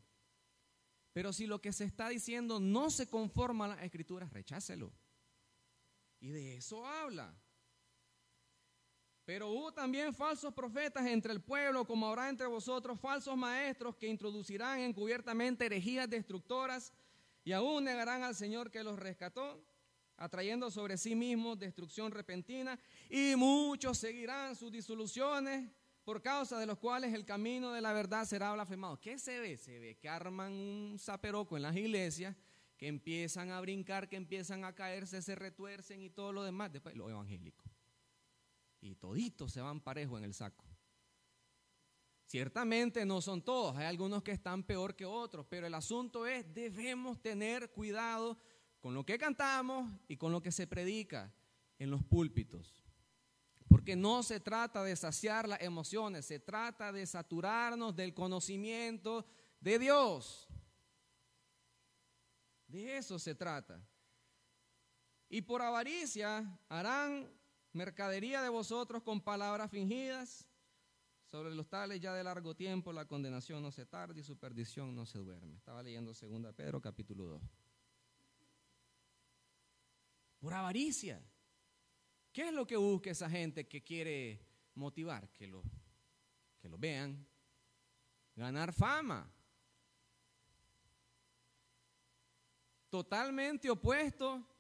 Pero 1.12 1.33
si 1.33 1.46
lo 1.46 1.61
que 1.61 1.72
se 1.72 1.85
está 1.85 2.09
diciendo 2.09 2.59
no 2.59 2.90
se 2.90 3.09
conforma 3.09 3.66
a 3.66 3.68
las 3.68 3.85
escrituras, 3.85 4.33
rechácelo. 4.33 4.92
Y 6.18 6.33
de 6.33 6.57
eso 6.57 6.85
habla. 6.85 7.40
Pero 9.24 9.48
hubo 9.48 9.72
también 9.72 10.12
falsos 10.12 10.52
profetas 10.52 11.06
entre 11.06 11.32
el 11.32 11.40
pueblo, 11.40 11.87
como 11.87 12.06
habrá 12.06 12.28
entre 12.28 12.46
vosotros 12.46 13.00
falsos 13.00 13.37
maestros 13.37 13.96
que 13.96 14.06
introducirán 14.06 14.80
encubiertamente 14.80 15.64
herejías 15.64 16.10
destructoras 16.10 16.92
y 17.42 17.52
aún 17.52 17.84
negarán 17.84 18.22
al 18.22 18.34
Señor 18.34 18.70
que 18.70 18.84
los 18.84 18.98
rescató, 18.98 19.64
atrayendo 20.16 20.70
sobre 20.70 20.98
sí 20.98 21.14
mismos 21.14 21.58
destrucción 21.58 22.12
repentina, 22.12 22.78
y 23.08 23.34
muchos 23.37 23.98
seguirán 23.98 24.56
sus 24.56 24.70
disoluciones 24.70 25.70
por 26.04 26.20
causa 26.20 26.58
de 26.58 26.66
los 26.66 26.78
cuales 26.78 27.14
el 27.14 27.24
camino 27.24 27.72
de 27.72 27.80
la 27.80 27.92
verdad 27.92 28.26
será 28.26 28.52
blasfemado. 28.52 29.00
¿Qué 29.00 29.18
se 29.18 29.40
ve? 29.40 29.56
Se 29.56 29.78
ve 29.78 29.96
que 29.96 30.08
arman 30.08 30.52
un 30.52 30.98
zaperoco 30.98 31.56
en 31.56 31.62
las 31.62 31.74
iglesias, 31.76 32.37
que 32.76 32.88
empiezan 32.88 33.50
a 33.50 33.60
brincar, 33.60 34.08
que 34.08 34.16
empiezan 34.16 34.64
a 34.64 34.74
caerse, 34.74 35.22
se 35.22 35.34
retuercen 35.34 36.02
y 36.02 36.10
todo 36.10 36.32
lo 36.32 36.42
demás. 36.42 36.72
Después 36.72 36.94
lo 36.94 37.08
evangélico. 37.08 37.64
Y 38.85 38.97
toditos 38.97 39.51
se 39.51 39.62
van 39.62 39.81
parejo 39.81 40.18
en 40.18 40.25
el 40.25 40.35
saco. 40.35 40.66
Ciertamente 42.27 43.07
no 43.07 43.23
son 43.23 43.40
todos, 43.42 43.77
hay 43.77 43.87
algunos 43.87 44.23
que 44.23 44.33
están 44.33 44.62
peor 44.62 44.94
que 44.94 45.07
otros, 45.07 45.47
pero 45.49 45.66
el 45.66 45.73
asunto 45.73 46.27
es, 46.27 46.53
debemos 46.53 47.23
tener 47.23 47.70
cuidado 47.70 48.38
con 48.81 48.92
lo 48.92 49.07
que 49.07 49.16
cantamos 49.16 49.90
y 50.07 50.18
con 50.18 50.33
lo 50.33 50.42
que 50.42 50.53
se 50.53 50.66
predica 50.66 51.33
en 51.79 51.90
los 51.90 52.05
púlpitos. 52.05 52.85
Porque 53.68 53.97
no 53.97 54.23
se 54.23 54.38
trata 54.38 54.85
de 54.85 54.97
saciar 54.97 55.49
las 55.49 55.62
emociones, 55.62 56.27
se 56.27 56.38
trata 56.38 56.92
de 56.92 57.07
saturarnos 57.07 57.97
del 57.97 58.12
conocimiento 58.12 59.25
de 59.61 59.79
Dios. 59.79 60.47
De 62.66 62.99
eso 62.99 63.18
se 63.18 63.35
trata. 63.35 63.83
Y 65.31 65.40
por 65.40 65.62
avaricia 65.62 66.59
harán 66.68 67.33
mercadería 67.74 68.42
de 68.42 68.48
vosotros 68.48 69.02
con 69.02 69.20
palabras 69.20 69.70
fingidas. 69.70 70.46
Sobre 71.26 71.54
los 71.54 71.68
tales 71.68 72.00
ya 72.00 72.14
de 72.14 72.22
largo 72.22 72.54
tiempo 72.54 72.92
la 72.92 73.06
condenación 73.06 73.62
no 73.62 73.72
se 73.72 73.87
tarda 73.87 74.18
y 74.18 74.22
su 74.22 74.38
perdición 74.38 74.94
no 74.94 75.04
se 75.04 75.18
duerme. 75.18 75.56
Estaba 75.56 75.82
leyendo 75.82 76.12
2 76.12 76.54
Pedro 76.54 76.80
capítulo 76.80 77.24
2. 77.24 77.42
Por 80.38 80.54
avaricia. 80.54 81.20
¿Qué 82.32 82.48
es 82.48 82.52
lo 82.52 82.66
que 82.66 82.76
busca 82.76 83.10
esa 83.10 83.28
gente 83.28 83.66
que 83.66 83.82
quiere 83.82 84.46
motivar? 84.74 85.28
Que 85.30 85.46
lo, 85.46 85.62
que 86.60 86.68
lo 86.68 86.78
vean. 86.78 87.26
Ganar 88.37 88.72
fama. 88.72 89.30
Totalmente 92.88 93.70
opuesto 93.70 94.53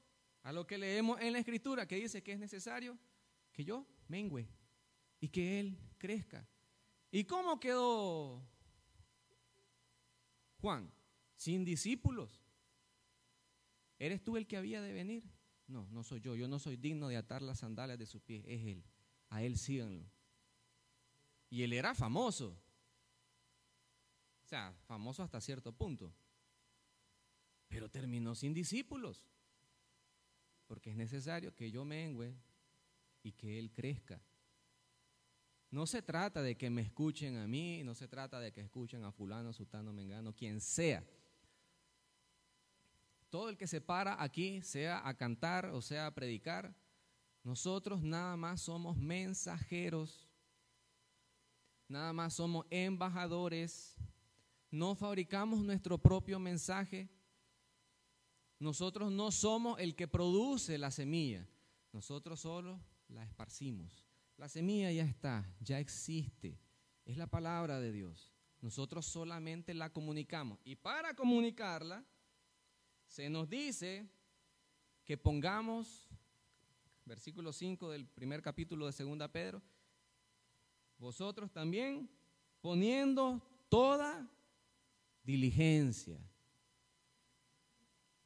a 0.44 0.52
lo 0.52 0.66
que 0.66 0.78
leemos 0.78 1.20
en 1.20 1.32
la 1.32 1.38
escritura, 1.38 1.88
que 1.88 1.96
dice 1.96 2.22
que 2.22 2.32
es 2.32 2.38
necesario 2.38 2.98
que 3.50 3.64
yo 3.64 3.86
mengüe 4.08 4.46
y 5.18 5.28
que 5.28 5.58
Él 5.58 5.78
crezca. 5.98 6.46
¿Y 7.10 7.24
cómo 7.24 7.58
quedó 7.58 8.46
Juan? 10.58 10.92
Sin 11.34 11.64
discípulos. 11.64 12.42
¿Eres 13.98 14.22
tú 14.22 14.36
el 14.36 14.46
que 14.46 14.58
había 14.58 14.82
de 14.82 14.92
venir? 14.92 15.24
No, 15.66 15.88
no 15.90 16.02
soy 16.02 16.20
yo. 16.20 16.36
Yo 16.36 16.46
no 16.46 16.58
soy 16.58 16.76
digno 16.76 17.08
de 17.08 17.16
atar 17.16 17.40
las 17.40 17.60
sandalias 17.60 17.98
de 17.98 18.06
sus 18.06 18.20
pies. 18.20 18.44
Es 18.46 18.66
Él. 18.66 18.84
A 19.30 19.42
Él 19.42 19.56
síganlo. 19.56 20.04
Y 21.48 21.62
Él 21.62 21.72
era 21.72 21.94
famoso. 21.94 22.58
O 24.42 24.46
sea, 24.46 24.74
famoso 24.84 25.22
hasta 25.22 25.40
cierto 25.40 25.72
punto. 25.72 26.12
Pero 27.68 27.90
terminó 27.90 28.34
sin 28.34 28.52
discípulos. 28.52 29.24
Porque 30.66 30.90
es 30.90 30.96
necesario 30.96 31.54
que 31.54 31.70
yo 31.70 31.84
mengüe 31.84 32.34
y 33.22 33.32
que 33.32 33.58
Él 33.58 33.70
crezca. 33.70 34.20
No 35.70 35.86
se 35.86 36.02
trata 36.02 36.42
de 36.42 36.56
que 36.56 36.70
me 36.70 36.82
escuchen 36.82 37.36
a 37.36 37.46
mí, 37.46 37.82
no 37.84 37.94
se 37.94 38.06
trata 38.08 38.38
de 38.38 38.52
que 38.52 38.60
escuchen 38.60 39.04
a 39.04 39.12
fulano, 39.12 39.52
sutano, 39.52 39.92
mengano, 39.92 40.34
quien 40.34 40.60
sea 40.60 41.04
todo 43.34 43.48
el 43.48 43.56
que 43.56 43.66
se 43.66 43.80
para 43.80 44.22
aquí, 44.22 44.62
sea 44.62 45.08
a 45.08 45.12
cantar 45.12 45.66
o 45.70 45.82
sea 45.82 46.06
a 46.06 46.14
predicar, 46.14 46.72
nosotros 47.42 48.00
nada 48.00 48.36
más 48.36 48.60
somos 48.60 48.96
mensajeros, 48.96 50.30
nada 51.88 52.12
más 52.12 52.34
somos 52.34 52.64
embajadores, 52.70 53.96
no 54.70 54.94
fabricamos 54.94 55.64
nuestro 55.64 55.98
propio 55.98 56.38
mensaje, 56.38 57.08
Nosotros 58.58 59.10
no 59.10 59.30
somos 59.30 59.78
el 59.80 59.94
que 59.94 60.08
produce 60.08 60.78
la 60.78 60.90
semilla, 60.90 61.46
nosotros 61.92 62.40
solo 62.40 62.80
la 63.08 63.24
esparcimos. 63.24 64.06
La 64.36 64.48
semilla 64.48 64.90
ya 64.90 65.04
está, 65.04 65.48
ya 65.60 65.78
existe, 65.78 66.58
es 67.04 67.16
la 67.16 67.26
palabra 67.26 67.80
de 67.80 67.92
Dios. 67.92 68.32
Nosotros 68.60 69.06
solamente 69.06 69.74
la 69.74 69.92
comunicamos. 69.92 70.58
Y 70.64 70.76
para 70.76 71.14
comunicarla, 71.14 72.04
se 73.06 73.28
nos 73.28 73.48
dice 73.48 74.08
que 75.04 75.16
pongamos, 75.16 76.08
versículo 77.04 77.52
5 77.52 77.90
del 77.90 78.06
primer 78.06 78.40
capítulo 78.42 78.86
de 78.86 78.92
Segunda 78.92 79.30
Pedro, 79.30 79.62
vosotros 80.98 81.52
también 81.52 82.08
poniendo 82.60 83.42
toda 83.68 84.26
diligencia. 85.22 86.18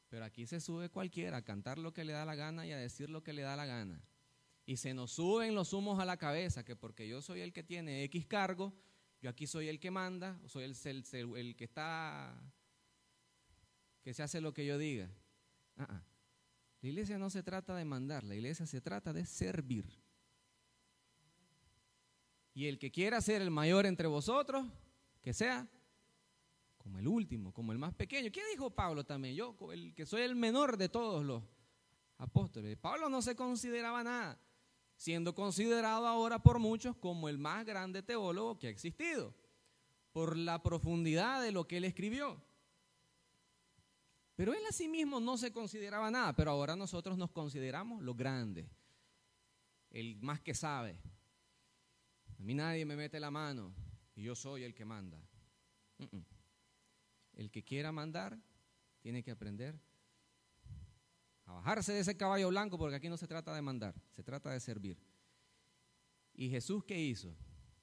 Pero 0.09 0.25
aquí 0.25 0.47
se 0.47 0.59
sube 0.59 0.89
cualquiera 0.89 1.37
a 1.37 1.41
cantar 1.43 1.77
lo 1.77 1.93
que 1.93 2.03
le 2.03 2.13
da 2.13 2.25
la 2.25 2.35
gana 2.35 2.65
y 2.65 2.71
a 2.71 2.77
decir 2.77 3.09
lo 3.09 3.23
que 3.23 3.33
le 3.33 3.43
da 3.43 3.55
la 3.55 3.65
gana. 3.65 4.01
Y 4.65 4.77
se 4.77 4.93
nos 4.93 5.11
suben 5.11 5.55
los 5.55 5.73
humos 5.73 5.99
a 5.99 6.05
la 6.05 6.17
cabeza, 6.17 6.65
que 6.65 6.75
porque 6.75 7.07
yo 7.07 7.21
soy 7.21 7.41
el 7.41 7.53
que 7.53 7.63
tiene 7.63 8.03
X 8.05 8.25
cargo, 8.25 8.73
yo 9.21 9.29
aquí 9.29 9.47
soy 9.47 9.67
el 9.67 9.79
que 9.79 9.91
manda, 9.91 10.39
soy 10.47 10.63
el, 10.63 10.75
el, 11.35 11.55
que 11.55 11.63
está, 11.63 12.39
que 14.01 14.13
se 14.13 14.23
hace 14.23 14.41
lo 14.41 14.53
que 14.53 14.65
yo 14.65 14.77
diga. 14.77 15.09
Ah, 15.77 15.87
ah. 15.89 16.03
La 16.81 16.89
iglesia 16.89 17.17
no 17.17 17.29
se 17.29 17.43
trata 17.43 17.75
de 17.75 17.83
mandar, 17.83 18.23
la 18.23 18.35
iglesia 18.35 18.65
se 18.65 18.79
trata 18.79 19.11
de 19.11 19.25
servir. 19.25 19.85
Y 22.53 22.67
el 22.67 22.79
que 22.79 22.91
quiera 22.91 23.21
ser 23.21 23.41
el 23.41 23.51
mayor 23.51 23.85
entre 23.85 24.07
vosotros, 24.07 24.65
que 25.21 25.33
sea 25.33 25.67
como 26.79 26.97
el 26.97 27.07
último, 27.07 27.53
como 27.53 27.71
el 27.71 27.77
más 27.77 27.93
pequeño. 27.93 28.31
¿Qué 28.31 28.41
dijo 28.49 28.71
Pablo 28.71 29.05
también? 29.05 29.35
Yo, 29.35 29.55
el 29.71 29.93
que 29.93 30.05
soy 30.05 30.21
el 30.23 30.35
menor 30.35 30.77
de 30.77 30.89
todos 30.89 31.23
los 31.23 31.43
apóstoles. 32.17 32.77
Pablo 32.77 33.09
no 33.09 33.21
se 33.21 33.35
consideraba 33.35 34.03
nada, 34.03 34.39
siendo 34.95 35.35
considerado 35.35 36.07
ahora 36.07 36.41
por 36.41 36.57
muchos 36.59 36.95
como 36.95 37.29
el 37.29 37.37
más 37.37 37.65
grande 37.65 38.01
teólogo 38.01 38.57
que 38.57 38.67
ha 38.67 38.71
existido, 38.71 39.35
por 40.11 40.35
la 40.35 40.63
profundidad 40.63 41.41
de 41.41 41.51
lo 41.51 41.67
que 41.67 41.77
él 41.77 41.83
escribió. 41.83 42.41
Pero 44.35 44.53
él 44.53 44.65
a 44.67 44.71
sí 44.71 44.87
mismo 44.87 45.19
no 45.19 45.37
se 45.37 45.51
consideraba 45.51 46.09
nada, 46.09 46.33
pero 46.33 46.51
ahora 46.51 46.75
nosotros 46.75 47.17
nos 47.17 47.29
consideramos 47.31 48.01
los 48.01 48.15
grandes, 48.15 48.67
el 49.91 50.15
más 50.21 50.39
que 50.39 50.53
sabe. 50.53 50.97
A 52.39 52.41
mí 52.41 52.53
nadie 52.53 52.85
me 52.85 52.95
mete 52.95 53.19
la 53.19 53.31
mano 53.31 53.73
y 54.15 54.23
yo 54.23 54.35
soy 54.35 54.63
el 54.63 54.73
que 54.73 54.85
manda. 54.85 55.21
El 57.39 57.49
que 57.51 57.63
quiera 57.63 57.93
mandar 57.93 58.37
tiene 58.99 59.23
que 59.23 59.31
aprender 59.31 59.79
a 61.45 61.53
bajarse 61.53 61.93
de 61.93 62.01
ese 62.01 62.17
caballo 62.17 62.49
blanco 62.49 62.77
porque 62.77 62.97
aquí 62.97 63.07
no 63.07 63.15
se 63.15 63.29
trata 63.29 63.55
de 63.55 63.61
mandar, 63.61 63.95
se 64.11 64.23
trata 64.23 64.51
de 64.51 64.59
servir. 64.59 65.01
¿Y 66.33 66.49
Jesús 66.49 66.83
qué 66.83 66.99
hizo? 66.99 67.33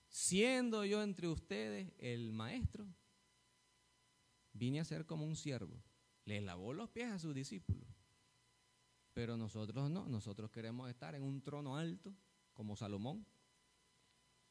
Siendo 0.09 0.85
yo 0.85 1.03
entre 1.03 1.29
ustedes 1.29 1.91
el 1.97 2.35
maestro, 2.35 2.87
vine 4.53 4.81
a 4.81 4.85
ser 4.85 5.07
como 5.07 5.25
un 5.25 5.37
siervo. 5.37 5.83
Le 6.27 6.43
lavó 6.43 6.75
los 6.75 6.91
pies 6.91 7.11
a 7.11 7.19
sus 7.19 7.35
discípulos. 7.35 7.89
Pero 9.15 9.39
nosotros 9.39 9.89
no, 9.89 10.07
nosotros 10.07 10.51
queremos 10.51 10.91
estar 10.91 11.15
en 11.15 11.23
un 11.23 11.41
trono 11.41 11.79
alto 11.79 12.15
como 12.53 12.77
Salomón, 12.77 13.27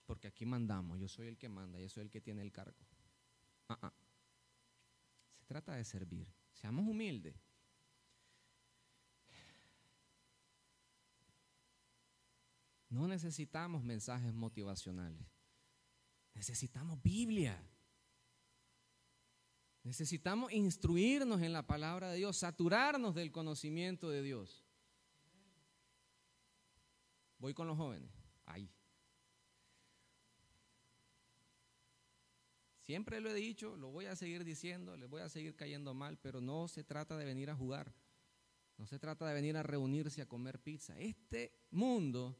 porque 0.07 0.29
aquí 0.29 0.47
mandamos, 0.47 0.99
yo 0.99 1.07
soy 1.07 1.27
el 1.27 1.37
que 1.37 1.47
manda, 1.47 1.79
yo 1.79 1.89
soy 1.89 2.05
el 2.05 2.09
que 2.09 2.21
tiene 2.21 2.41
el 2.41 2.51
cargo. 2.51 2.87
Ah, 3.69 3.77
ah 3.83 3.93
trata 5.45 5.75
de 5.75 5.86
servir. 5.86 6.34
Seamos 6.53 6.88
humildes. 6.88 7.36
No 12.89 13.08
necesitamos 13.08 13.84
mensajes 13.84 14.34
motivacionales. 14.34 15.27
Necesitamos 16.34 17.01
Biblia. 17.01 17.62
Necesitamos 19.84 20.51
instruirnos 20.53 21.41
en 21.41 21.53
la 21.53 21.67
palabra 21.67 22.12
de 22.12 22.17
Dios, 22.17 22.38
saturarnos 22.38 23.13
del 23.13 23.31
conocimiento 23.31 24.10
de 24.10 24.21
Dios. 24.21 24.65
Voy 27.38 27.53
con 27.53 27.67
los 27.67 27.77
jóvenes. 27.77 28.10
Ahí. 28.45 28.71
Siempre 32.85 33.19
lo 33.19 33.31
he 33.31 33.33
dicho, 33.33 33.75
lo 33.77 33.89
voy 33.89 34.05
a 34.05 34.15
seguir 34.15 34.43
diciendo, 34.43 34.95
les 34.95 35.09
voy 35.09 35.23
a 35.23 35.29
seguir 35.29 35.55
cayendo 35.55 35.95
mal, 35.95 36.19
pero 36.19 36.39
no 36.39 36.67
se 36.67 36.83
trata 36.83 37.17
de 37.17 37.25
venir 37.25 37.49
a 37.49 37.55
jugar. 37.55 37.91
No 38.77 38.85
se 38.85 38.99
trata 38.99 39.27
de 39.27 39.33
venir 39.33 39.57
a 39.57 39.63
reunirse 39.63 40.21
a 40.21 40.27
comer 40.27 40.59
pizza. 40.59 40.95
Este 40.99 41.51
mundo, 41.71 42.37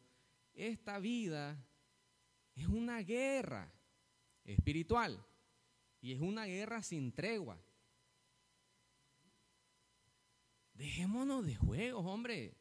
esta 0.53 0.99
vida, 0.99 1.58
es 2.53 2.67
una 2.67 2.99
guerra 2.99 3.73
espiritual 4.43 5.25
y 5.99 6.13
es 6.13 6.21
una 6.21 6.45
guerra 6.45 6.84
sin 6.84 7.12
tregua. 7.12 7.60
Dejémonos 10.75 11.43
de 11.43 11.55
juegos, 11.55 12.05
hombre. 12.05 12.55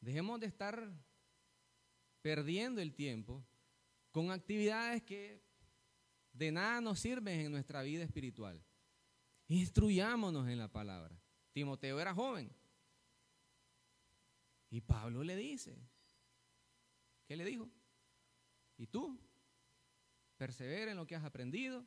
Dejemos 0.00 0.40
de 0.40 0.46
estar 0.46 0.90
perdiendo 2.22 2.80
el 2.80 2.94
tiempo 2.94 3.44
con 4.10 4.30
actividades 4.30 5.02
que 5.02 5.42
de 6.32 6.52
nada 6.52 6.80
nos 6.80 7.00
sirven 7.00 7.40
en 7.40 7.52
nuestra 7.52 7.82
vida 7.82 8.04
espiritual. 8.04 8.62
Instruyámonos 9.48 10.48
en 10.48 10.58
la 10.58 10.68
palabra. 10.68 11.20
Timoteo 11.52 12.00
era 12.00 12.14
joven. 12.14 12.54
Y 14.70 14.80
Pablo 14.80 15.24
le 15.24 15.34
dice, 15.34 15.76
¿qué 17.26 17.36
le 17.36 17.44
dijo? 17.44 17.68
¿Y 18.76 18.86
tú? 18.86 19.20
Persevera 20.36 20.92
en 20.92 20.96
lo 20.96 21.06
que 21.06 21.16
has 21.16 21.24
aprendido. 21.24 21.84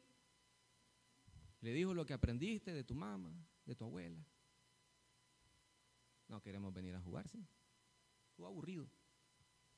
Le 1.62 1.71
dijo 1.71 1.93
lo 1.93 2.05
que 2.05 2.13
aprendiste 2.13 2.73
de 2.73 2.83
tu 2.83 2.93
mamá, 2.93 3.33
de 3.65 3.75
tu 3.75 3.86
abuela. 3.86 4.23
No 6.27 6.41
queremos 6.41 6.73
venir 6.73 6.93
a 6.95 7.01
jugar, 7.01 7.27
¿sí? 7.29 7.47
Estuvo 8.29 8.47
aburrido. 8.47 8.89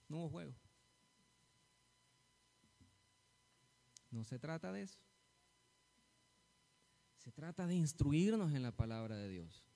No 0.08 0.17
hubo 0.17 0.29
juego. 0.29 0.55
No 4.15 4.23
se 4.23 4.39
trata 4.39 4.71
de 4.71 4.84
eso. 4.84 4.97
Se 7.17 7.34
trata 7.34 7.67
de 7.67 7.75
instruirnos 7.75 8.54
en 8.54 8.63
la 8.63 8.71
palabra 8.71 9.17
de 9.17 9.28
Dios. 9.28 9.67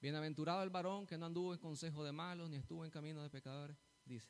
Bienaventurado 0.00 0.64
el 0.64 0.70
varón 0.70 1.06
que 1.06 1.16
no 1.16 1.26
anduvo 1.26 1.54
en 1.54 1.60
consejo 1.60 2.02
de 2.02 2.10
malos 2.10 2.50
ni 2.50 2.56
estuvo 2.56 2.84
en 2.84 2.90
camino 2.90 3.22
de 3.22 3.30
pecadores, 3.30 3.76
dice. 4.04 4.28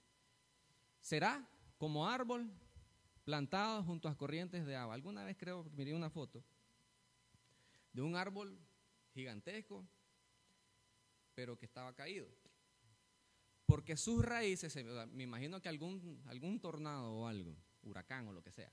Será 1.00 1.48
como 1.78 2.06
árbol 2.06 2.52
plantado 3.24 3.82
junto 3.82 4.06
a 4.06 4.14
corrientes 4.14 4.66
de 4.66 4.76
agua. 4.76 4.94
Alguna 4.94 5.24
vez 5.24 5.38
creo 5.38 5.64
miré 5.72 5.94
una 5.94 6.10
foto 6.10 6.44
de 7.94 8.02
un 8.02 8.14
árbol 8.14 8.60
gigantesco, 9.14 9.88
pero 11.34 11.56
que 11.56 11.64
estaba 11.64 11.94
caído 11.94 12.28
porque 13.74 13.96
sus 13.96 14.24
raíces, 14.24 14.72
me 15.10 15.24
imagino 15.24 15.60
que 15.60 15.68
algún, 15.68 16.22
algún 16.26 16.60
tornado 16.60 17.12
o 17.12 17.26
algo, 17.26 17.56
huracán 17.82 18.28
o 18.28 18.32
lo 18.32 18.40
que 18.40 18.52
sea, 18.52 18.72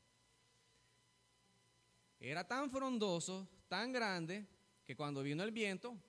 era 2.20 2.48
tan 2.48 2.70
frondoso, 2.70 3.50
tan 3.68 3.92
grande, 3.92 4.48
que 4.86 4.96
cuando 4.96 5.24
vino 5.24 5.42
el 5.42 5.50
viento, 5.50 6.00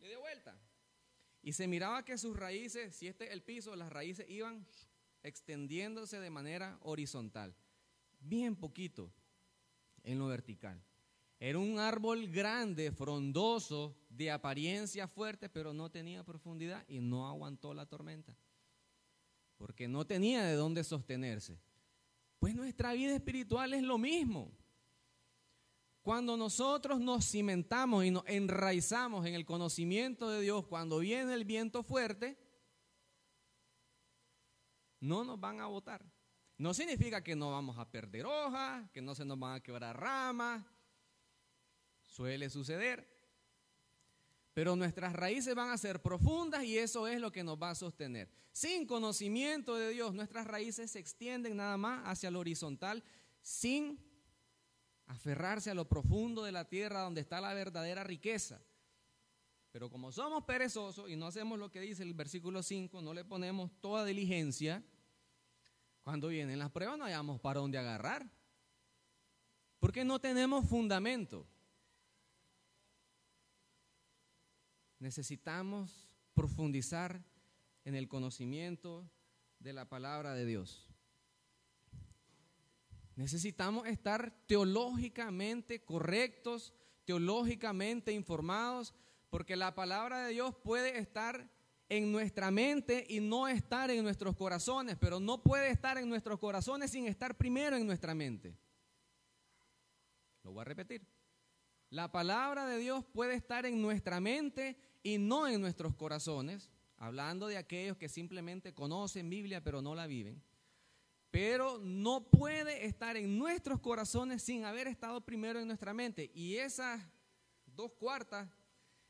le 0.00 0.08
dio 0.08 0.20
vuelta. 0.20 0.54
Y 1.40 1.54
se 1.54 1.66
miraba 1.66 2.04
que 2.04 2.18
sus 2.18 2.36
raíces, 2.36 2.94
si 2.94 3.08
este 3.08 3.24
es 3.24 3.30
el 3.30 3.42
piso, 3.42 3.74
las 3.74 3.90
raíces 3.90 4.28
iban 4.28 4.66
extendiéndose 5.22 6.20
de 6.20 6.28
manera 6.28 6.78
horizontal, 6.82 7.56
bien 8.20 8.54
poquito 8.54 9.14
en 10.02 10.18
lo 10.18 10.26
vertical. 10.26 10.78
Era 11.38 11.58
un 11.58 11.78
árbol 11.78 12.28
grande, 12.28 12.92
frondoso, 12.92 13.96
de 14.08 14.30
apariencia 14.30 15.08
fuerte, 15.08 15.48
pero 15.48 15.72
no 15.74 15.90
tenía 15.90 16.24
profundidad 16.24 16.84
y 16.88 17.00
no 17.00 17.28
aguantó 17.28 17.74
la 17.74 17.86
tormenta. 17.86 18.36
Porque 19.56 19.88
no 19.88 20.06
tenía 20.06 20.44
de 20.44 20.54
dónde 20.54 20.84
sostenerse. 20.84 21.58
Pues 22.38 22.54
nuestra 22.54 22.92
vida 22.92 23.14
espiritual 23.14 23.74
es 23.74 23.82
lo 23.82 23.98
mismo. 23.98 24.52
Cuando 26.02 26.36
nosotros 26.36 27.00
nos 27.00 27.30
cimentamos 27.30 28.04
y 28.04 28.10
nos 28.10 28.24
enraizamos 28.26 29.24
en 29.26 29.34
el 29.34 29.46
conocimiento 29.46 30.28
de 30.28 30.42
Dios, 30.42 30.66
cuando 30.66 30.98
viene 30.98 31.32
el 31.32 31.44
viento 31.44 31.82
fuerte, 31.82 32.38
no 35.00 35.24
nos 35.24 35.40
van 35.40 35.60
a 35.60 35.66
botar. 35.66 36.04
No 36.58 36.74
significa 36.74 37.24
que 37.24 37.34
no 37.34 37.50
vamos 37.50 37.78
a 37.78 37.90
perder 37.90 38.26
hojas, 38.26 38.88
que 38.90 39.02
no 39.02 39.14
se 39.14 39.24
nos 39.24 39.38
van 39.38 39.56
a 39.56 39.60
quebrar 39.60 39.98
ramas, 39.98 40.62
Suele 42.14 42.48
suceder. 42.48 43.08
Pero 44.52 44.76
nuestras 44.76 45.14
raíces 45.14 45.52
van 45.56 45.70
a 45.70 45.76
ser 45.76 46.00
profundas 46.00 46.62
y 46.62 46.78
eso 46.78 47.08
es 47.08 47.20
lo 47.20 47.32
que 47.32 47.42
nos 47.42 47.60
va 47.60 47.70
a 47.70 47.74
sostener. 47.74 48.30
Sin 48.52 48.86
conocimiento 48.86 49.74
de 49.74 49.90
Dios, 49.90 50.14
nuestras 50.14 50.46
raíces 50.46 50.92
se 50.92 51.00
extienden 51.00 51.56
nada 51.56 51.76
más 51.76 52.04
hacia 52.04 52.30
lo 52.30 52.38
horizontal 52.38 53.02
sin 53.42 53.98
aferrarse 55.06 55.72
a 55.72 55.74
lo 55.74 55.88
profundo 55.88 56.44
de 56.44 56.52
la 56.52 56.68
tierra 56.68 57.00
donde 57.00 57.20
está 57.20 57.40
la 57.40 57.52
verdadera 57.52 58.04
riqueza. 58.04 58.62
Pero 59.72 59.90
como 59.90 60.12
somos 60.12 60.44
perezosos 60.44 61.10
y 61.10 61.16
no 61.16 61.26
hacemos 61.26 61.58
lo 61.58 61.72
que 61.72 61.80
dice 61.80 62.04
el 62.04 62.14
versículo 62.14 62.62
5, 62.62 63.02
no 63.02 63.12
le 63.12 63.24
ponemos 63.24 63.72
toda 63.80 64.04
diligencia, 64.04 64.84
cuando 66.04 66.28
vienen 66.28 66.60
las 66.60 66.70
pruebas 66.70 66.96
no 66.96 67.06
hayamos 67.06 67.40
para 67.40 67.58
dónde 67.58 67.78
agarrar. 67.78 68.30
Porque 69.80 70.04
no 70.04 70.20
tenemos 70.20 70.68
fundamento. 70.68 71.48
Necesitamos 75.04 76.08
profundizar 76.32 77.22
en 77.84 77.94
el 77.94 78.08
conocimiento 78.08 79.06
de 79.58 79.74
la 79.74 79.86
palabra 79.86 80.32
de 80.32 80.46
Dios. 80.46 80.88
Necesitamos 83.14 83.86
estar 83.86 84.32
teológicamente 84.46 85.84
correctos, 85.84 86.72
teológicamente 87.04 88.12
informados, 88.12 88.94
porque 89.28 89.56
la 89.56 89.74
palabra 89.74 90.24
de 90.24 90.32
Dios 90.32 90.54
puede 90.64 90.96
estar 90.96 91.50
en 91.90 92.10
nuestra 92.10 92.50
mente 92.50 93.04
y 93.06 93.20
no 93.20 93.46
estar 93.46 93.90
en 93.90 94.02
nuestros 94.04 94.34
corazones, 94.34 94.96
pero 94.98 95.20
no 95.20 95.42
puede 95.42 95.68
estar 95.68 95.98
en 95.98 96.08
nuestros 96.08 96.38
corazones 96.38 96.92
sin 96.92 97.08
estar 97.08 97.36
primero 97.36 97.76
en 97.76 97.86
nuestra 97.86 98.14
mente. 98.14 98.56
Lo 100.42 100.52
voy 100.52 100.62
a 100.62 100.64
repetir. 100.64 101.06
La 101.90 102.10
palabra 102.10 102.66
de 102.66 102.78
Dios 102.78 103.04
puede 103.04 103.34
estar 103.34 103.66
en 103.66 103.82
nuestra 103.82 104.18
mente 104.18 104.78
y 105.04 105.18
no 105.18 105.46
en 105.46 105.60
nuestros 105.60 105.94
corazones, 105.94 106.70
hablando 106.96 107.46
de 107.46 107.58
aquellos 107.58 107.96
que 107.96 108.08
simplemente 108.08 108.74
conocen 108.74 109.30
Biblia 109.30 109.62
pero 109.62 109.80
no 109.80 109.94
la 109.94 110.08
viven. 110.08 110.42
Pero 111.30 111.78
no 111.78 112.30
puede 112.30 112.86
estar 112.86 113.16
en 113.16 113.38
nuestros 113.38 113.80
corazones 113.80 114.42
sin 114.42 114.64
haber 114.64 114.86
estado 114.86 115.20
primero 115.20 115.60
en 115.60 115.66
nuestra 115.66 115.92
mente. 115.92 116.30
Y 116.34 116.56
esas 116.56 117.02
dos 117.66 117.92
cuartas 117.92 118.48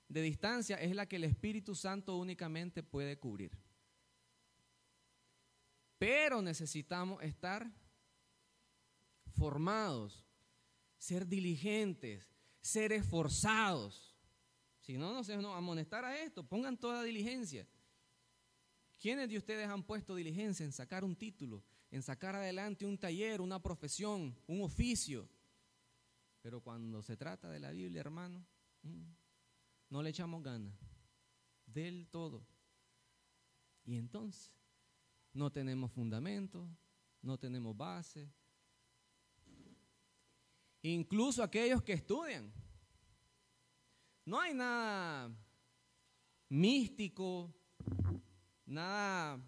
de 0.09 0.23
distancia 0.23 0.77
es 0.77 0.95
la 0.97 1.07
que 1.07 1.17
el 1.17 1.25
Espíritu 1.25 1.75
Santo 1.75 2.17
únicamente 2.17 2.83
puede 2.83 3.19
cubrir. 3.19 3.57
Pero 5.99 6.43
necesitamos 6.43 7.23
estar 7.23 7.71
formados, 9.37 10.25
ser 10.99 11.27
diligentes, 11.27 12.29
ser 12.61 12.93
esforzados. 12.93 14.14
Si 14.85 14.99
no, 14.99 15.15
no 15.15 15.25
se 15.25 15.35
nos 15.39 15.57
amonestar 15.57 16.05
a 16.05 16.15
esto, 16.23 16.47
pongan 16.47 16.77
toda 16.77 17.03
diligencia. 17.03 17.67
¿Quiénes 18.99 19.31
de 19.31 19.39
ustedes 19.39 19.67
han 19.67 19.83
puesto 19.83 20.15
diligencia 20.15 20.63
en 20.63 20.73
sacar 20.73 21.05
un 21.05 21.17
título, 21.17 21.65
en 21.91 22.03
sacar 22.03 22.37
adelante 22.37 22.85
un 22.85 22.99
taller, 22.99 23.41
una 23.41 23.63
profesión, 23.63 24.39
un 24.47 24.61
oficio? 24.61 25.27
Pero 26.43 26.61
cuando 26.61 27.01
se 27.01 27.17
trata 27.17 27.49
de 27.49 27.61
la 27.61 27.71
Biblia, 27.71 28.03
hermano, 28.03 28.45
mm, 28.83 29.05
no 29.89 30.03
le 30.03 30.11
echamos 30.11 30.43
ganas 30.43 30.75
del 31.65 32.07
todo. 32.09 32.47
Y 33.87 33.97
entonces 33.97 34.53
no 35.33 35.51
tenemos 35.51 35.93
fundamento, 35.93 36.69
no 37.23 37.39
tenemos 37.39 37.75
base. 37.75 38.31
Incluso 40.83 41.43
aquellos 41.43 41.83
que 41.83 41.95
estudian. 41.95 42.53
No 44.25 44.41
hay 44.41 44.55
nada 44.55 45.31
místico, 46.49 47.53
nada 48.65 49.39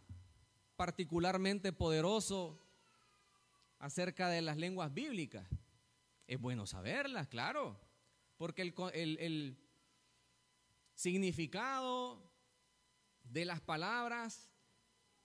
particularmente 0.76 1.72
poderoso 1.72 2.60
acerca 3.78 4.28
de 4.28 4.42
las 4.42 4.58
lenguas 4.58 4.92
bíblicas. 4.92 5.48
Es 6.26 6.38
bueno 6.38 6.66
saberlas, 6.66 7.26
claro, 7.28 7.80
porque 8.36 8.60
el, 8.62 9.18
el, 9.18 9.56
significado 10.94 12.20
de 13.24 13.44
las 13.44 13.60
palabras 13.60 14.50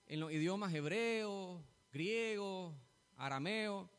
en 0.06 0.20
los 0.20 0.32
idiomas 0.32 0.74
hebreo, 0.74 1.64
griego, 1.92 2.76
arameo, 3.18 3.90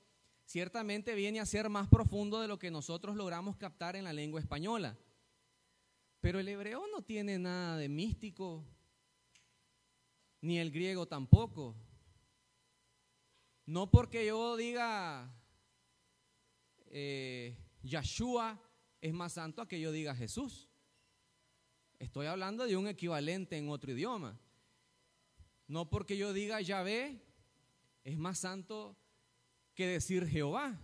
ciertamente 0.44 1.14
viene 1.14 1.40
a 1.40 1.46
ser 1.46 1.68
más 1.68 1.88
profundo 1.88 2.40
de 2.40 2.48
lo 2.48 2.58
que 2.58 2.70
nosotros 2.70 3.16
logramos 3.16 3.56
captar 3.56 3.96
en 3.96 4.04
la 4.04 4.12
lengua 4.12 4.40
española. 4.40 4.96
Pero 6.22 6.38
el 6.38 6.46
hebreo 6.46 6.86
no 6.86 7.02
tiene 7.02 7.36
nada 7.36 7.76
de 7.76 7.88
místico, 7.88 8.64
ni 10.40 10.60
el 10.60 10.70
griego 10.70 11.04
tampoco. 11.04 11.74
No 13.66 13.90
porque 13.90 14.24
yo 14.24 14.56
diga 14.56 15.34
eh, 16.86 17.58
Yahshua 17.82 18.62
es 19.00 19.12
más 19.12 19.32
santo 19.32 19.62
a 19.62 19.66
que 19.66 19.80
yo 19.80 19.90
diga 19.90 20.14
Jesús. 20.14 20.68
Estoy 21.98 22.26
hablando 22.26 22.66
de 22.66 22.76
un 22.76 22.86
equivalente 22.86 23.56
en 23.56 23.68
otro 23.68 23.90
idioma. 23.90 24.38
No 25.66 25.90
porque 25.90 26.16
yo 26.16 26.32
diga 26.32 26.60
Yahvé 26.60 27.20
es 28.04 28.16
más 28.16 28.38
santo 28.38 28.96
que 29.74 29.88
decir 29.88 30.28
Jehová. 30.28 30.80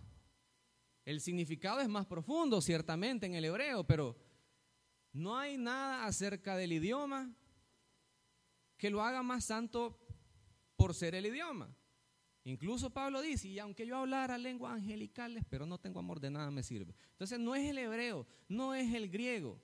El 1.05 1.21
significado 1.21 1.79
es 1.79 1.89
más 1.89 2.07
profundo, 2.07 2.61
ciertamente, 2.61 3.27
en 3.27 3.35
el 3.37 3.45
hebreo, 3.45 3.85
pero 3.87 4.28
no 5.19 5.37
hay 5.39 5.59
nada 5.59 6.07
acerca 6.07 6.57
del 6.57 6.73
idioma 6.73 7.35
que 8.77 8.91
lo 8.91 9.03
haga 9.03 9.23
más 9.23 9.45
santo 9.45 9.99
por 10.77 10.95
ser 10.95 11.15
el 11.15 11.27
idioma. 11.27 11.75
Incluso 12.45 12.91
Pablo 12.91 13.21
dice, 13.21 13.49
y 13.49 13.59
aunque 13.59 13.87
yo 13.87 13.99
hablara 13.99 14.39
lenguas 14.39 14.75
angelicales, 14.75 15.45
pero 15.51 15.67
no 15.67 15.79
tengo 15.79 15.99
amor 15.99 16.21
de 16.21 16.31
nada 16.31 16.51
me 16.51 16.63
sirve. 16.63 16.95
Entonces 17.11 17.39
no 17.39 17.55
es 17.55 17.69
el 17.69 17.79
hebreo, 17.79 18.27
no 18.49 18.75
es 18.75 18.95
el 18.95 19.11
griego, 19.11 19.61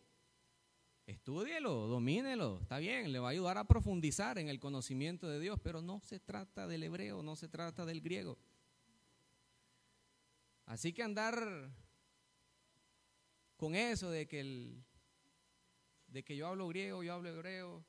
Estúdielo, 1.07 1.87
domínelo, 1.87 2.61
está 2.63 2.79
bien, 2.79 3.13
le 3.13 3.19
va 3.19 3.29
a 3.29 3.33
ayudar 3.33 3.59
a 3.59 3.69
profundizar 3.69 4.39
en 4.39 4.49
el 4.49 4.59
conocimiento 4.59 5.29
de 5.29 5.39
Dios, 5.39 5.61
pero 5.63 5.83
no 5.83 6.01
se 6.01 6.19
trata 6.19 6.67
del 6.67 6.83
hebreo, 6.83 7.23
no 7.23 7.37
se 7.37 7.47
trata 7.47 7.85
del 7.85 8.01
griego. 8.01 8.39
Así 10.65 10.95
que 10.95 11.03
andar 11.03 11.71
con 13.59 13.75
eso 13.75 14.11
de 14.11 14.27
que, 14.27 14.41
el, 14.41 14.83
de 16.15 16.23
que 16.23 16.35
yo 16.37 16.47
hablo 16.47 16.69
griego, 16.69 17.03
yo 17.03 17.13
hablo 17.13 17.29
hebreo. 17.29 17.85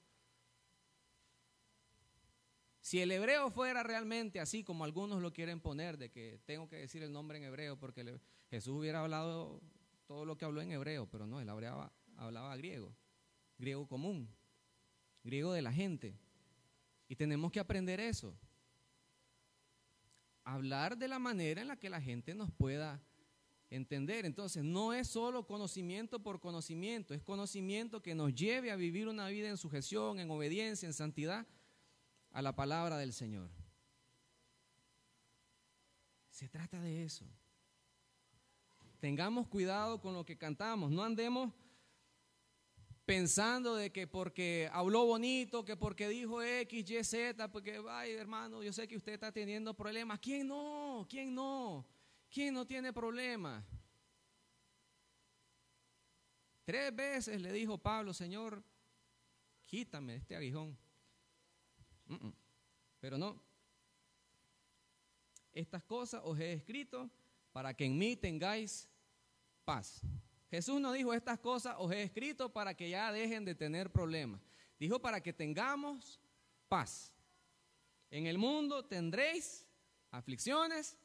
Si 2.81 2.99
el 2.99 3.11
hebreo 3.11 3.49
fuera 3.51 3.83
realmente 3.83 4.39
así 4.39 4.63
como 4.63 4.83
algunos 4.83 5.21
lo 5.21 5.31
quieren 5.31 5.61
poner, 5.61 5.97
de 5.97 6.11
que 6.11 6.41
tengo 6.45 6.67
que 6.67 6.75
decir 6.75 7.03
el 7.03 7.13
nombre 7.13 7.37
en 7.37 7.45
hebreo 7.45 7.79
porque 7.79 8.19
Jesús 8.49 8.79
hubiera 8.79 8.99
hablado 8.99 9.61
todo 10.07 10.25
lo 10.25 10.37
que 10.37 10.45
habló 10.45 10.61
en 10.61 10.71
hebreo, 10.71 11.07
pero 11.09 11.25
no, 11.25 11.39
él 11.39 11.49
hablaba, 11.49 11.93
hablaba 12.17 12.57
griego 12.57 12.93
griego 13.57 13.87
común, 13.87 14.29
griego 15.23 15.53
de 15.53 15.61
la 15.61 15.71
gente. 15.71 16.17
Y 17.07 17.15
tenemos 17.15 17.51
que 17.51 17.59
aprender 17.59 17.99
eso. 17.99 18.37
Hablar 20.43 20.97
de 20.97 21.07
la 21.07 21.19
manera 21.19 21.61
en 21.61 21.67
la 21.67 21.77
que 21.77 21.89
la 21.89 22.01
gente 22.01 22.35
nos 22.35 22.51
pueda 22.51 23.01
entender. 23.75 24.25
Entonces, 24.25 24.63
no 24.63 24.93
es 24.93 25.07
solo 25.07 25.45
conocimiento 25.45 26.19
por 26.21 26.39
conocimiento, 26.39 27.13
es 27.13 27.21
conocimiento 27.21 28.01
que 28.01 28.15
nos 28.15 28.33
lleve 28.33 28.71
a 28.71 28.75
vivir 28.75 29.07
una 29.07 29.27
vida 29.27 29.49
en 29.49 29.57
sujeción, 29.57 30.19
en 30.19 30.31
obediencia, 30.31 30.87
en 30.87 30.93
santidad 30.93 31.45
a 32.31 32.41
la 32.41 32.55
palabra 32.55 32.97
del 32.97 33.13
Señor. 33.13 33.49
Se 36.29 36.49
trata 36.49 36.81
de 36.81 37.05
eso. 37.05 37.25
Tengamos 38.99 39.47
cuidado 39.47 40.01
con 40.01 40.13
lo 40.13 40.25
que 40.25 40.37
cantamos, 40.37 40.91
no 40.91 41.03
andemos 41.03 41.53
pensando 43.05 43.75
de 43.75 43.91
que 43.91 44.07
porque 44.07 44.69
habló 44.73 45.05
bonito, 45.05 45.63
que 45.63 45.77
porque 45.77 46.09
dijo 46.09 46.41
X, 46.41 46.89
Y, 46.89 47.03
Z, 47.03 47.51
porque, 47.51 47.81
ay 47.87 48.13
hermano, 48.13 48.63
yo 48.63 48.73
sé 48.73 48.87
que 48.87 48.97
usted 48.97 49.13
está 49.13 49.31
teniendo 49.31 49.73
problemas. 49.73 50.19
¿Quién 50.19 50.47
no? 50.47 51.05
¿Quién 51.09 51.33
no? 51.33 51.85
¿Quién 52.35 52.53
no 52.53 52.67
tiene 52.67 52.91
problemas? 52.91 53.63
Tres 56.65 56.93
veces 56.93 57.39
le 57.39 57.53
dijo 57.53 57.77
Pablo, 57.77 58.13
Señor, 58.13 58.61
quítame 59.65 60.15
este 60.15 60.35
aguijón. 60.35 60.77
Pero 62.99 63.17
no. 63.17 63.41
Estas 65.53 65.81
cosas 65.85 66.23
os 66.25 66.37
he 66.37 66.51
escrito 66.51 67.09
para 67.53 67.73
que 67.73 67.85
en 67.85 67.97
mí 67.97 68.17
tengáis 68.17 68.89
paz. 69.63 70.01
Jesús 70.51 70.81
no 70.81 70.91
dijo 70.91 71.13
estas 71.13 71.39
cosas 71.39 71.77
os 71.79 71.89
he 71.93 72.03
escrito 72.03 72.51
para 72.51 72.73
que 72.73 72.89
ya 72.89 73.13
dejen 73.13 73.45
de 73.45 73.55
tener 73.55 73.93
problemas. 73.93 74.41
Dijo 74.77 75.01
para 75.01 75.23
que 75.23 75.31
tengamos 75.31 76.19
paz. 76.67 77.13
En 78.11 78.27
el 78.27 78.37
mundo 78.37 78.83
tendréis 78.83 79.65
aflicciones, 80.11 80.97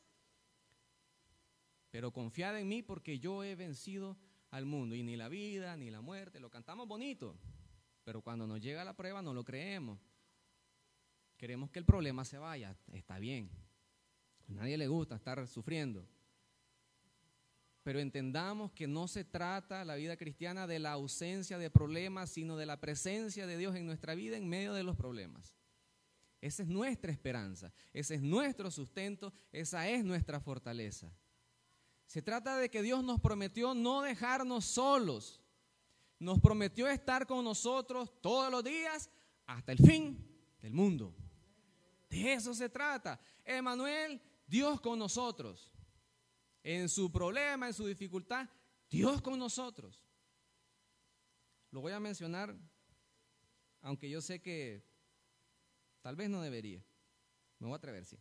pero 1.90 2.12
confiad 2.12 2.58
en 2.58 2.68
mí 2.68 2.82
porque 2.82 3.18
yo 3.18 3.42
he 3.42 3.54
vencido 3.56 4.16
al 4.50 4.66
mundo. 4.66 4.94
Y 4.94 5.02
ni 5.02 5.16
la 5.16 5.28
vida, 5.28 5.76
ni 5.76 5.90
la 5.90 6.00
muerte, 6.00 6.40
lo 6.40 6.50
cantamos 6.50 6.86
bonito, 6.86 7.38
pero 8.04 8.22
cuando 8.22 8.46
nos 8.46 8.60
llega 8.60 8.84
la 8.84 8.96
prueba 8.96 9.22
no 9.22 9.34
lo 9.34 9.44
creemos. 9.44 9.98
Queremos 11.36 11.70
que 11.70 11.78
el 11.78 11.84
problema 11.84 12.24
se 12.24 12.38
vaya, 12.38 12.76
está 12.92 13.18
bien. 13.18 13.50
A 14.48 14.52
nadie 14.52 14.76
le 14.76 14.88
gusta 14.88 15.16
estar 15.16 15.46
sufriendo. 15.46 16.06
pero 17.82 17.98
entendamos 17.98 18.72
que 18.72 18.86
no 18.86 19.08
se 19.08 19.24
trata 19.24 19.84
la 19.86 19.94
vida 19.94 20.16
cristiana 20.16 20.66
de 20.66 20.78
la 20.78 20.92
ausencia 20.92 21.56
de 21.56 21.70
problemas, 21.70 22.30
sino 22.30 22.56
de 22.58 22.66
la 22.66 22.78
presencia 22.78 23.46
de 23.46 23.56
Dios 23.56 23.74
en 23.74 23.86
nuestra 23.86 24.14
vida 24.14 24.36
en 24.36 24.48
medio 24.48 24.74
de 24.74 24.82
los 24.82 24.96
problemas. 24.96 25.56
Esa 26.42 26.62
es 26.62 26.68
nuestra 26.68 27.10
esperanza, 27.10 27.72
ese 27.92 28.16
es 28.16 28.22
nuestro 28.22 28.70
sustento, 28.70 29.32
esa 29.50 29.88
es 29.88 30.04
nuestra 30.04 30.40
fortaleza. 30.40 31.10
Se 32.10 32.22
trata 32.22 32.56
de 32.56 32.68
que 32.68 32.82
Dios 32.82 33.04
nos 33.04 33.20
prometió 33.20 33.72
no 33.72 34.02
dejarnos 34.02 34.64
solos, 34.64 35.40
nos 36.18 36.40
prometió 36.40 36.88
estar 36.88 37.24
con 37.24 37.44
nosotros 37.44 38.20
todos 38.20 38.50
los 38.50 38.64
días 38.64 39.08
hasta 39.46 39.70
el 39.70 39.78
fin 39.78 40.18
del 40.60 40.72
mundo. 40.72 41.14
De 42.08 42.32
eso 42.32 42.52
se 42.52 42.68
trata. 42.68 43.20
Emanuel, 43.44 44.20
Dios 44.44 44.80
con 44.80 44.98
nosotros. 44.98 45.72
En 46.64 46.88
su 46.88 47.12
problema, 47.12 47.68
en 47.68 47.74
su 47.74 47.86
dificultad, 47.86 48.48
Dios 48.90 49.22
con 49.22 49.38
nosotros. 49.38 50.04
Lo 51.70 51.80
voy 51.80 51.92
a 51.92 52.00
mencionar, 52.00 52.58
aunque 53.82 54.10
yo 54.10 54.20
sé 54.20 54.42
que 54.42 54.84
tal 56.02 56.16
vez 56.16 56.28
no 56.28 56.42
debería. 56.42 56.84
Me 57.60 57.68
voy 57.68 57.74
a 57.74 57.76
atrever, 57.76 58.04
sí. 58.04 58.18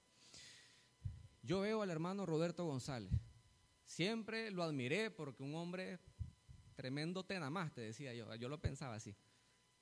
Yo 1.41 1.61
veo 1.61 1.81
al 1.81 1.89
hermano 1.89 2.27
Roberto 2.27 2.65
González. 2.65 3.11
Siempre 3.89 4.51
lo 4.51 4.61
admiré 4.61 5.09
porque 5.09 5.41
un 5.41 5.55
hombre 5.55 5.97
tremendo 6.75 7.25
tenamás, 7.25 7.73
te 7.73 7.81
decía 7.81 8.13
yo. 8.13 8.33
Yo 8.35 8.47
lo 8.47 8.61
pensaba 8.61 8.93
así. 8.93 9.15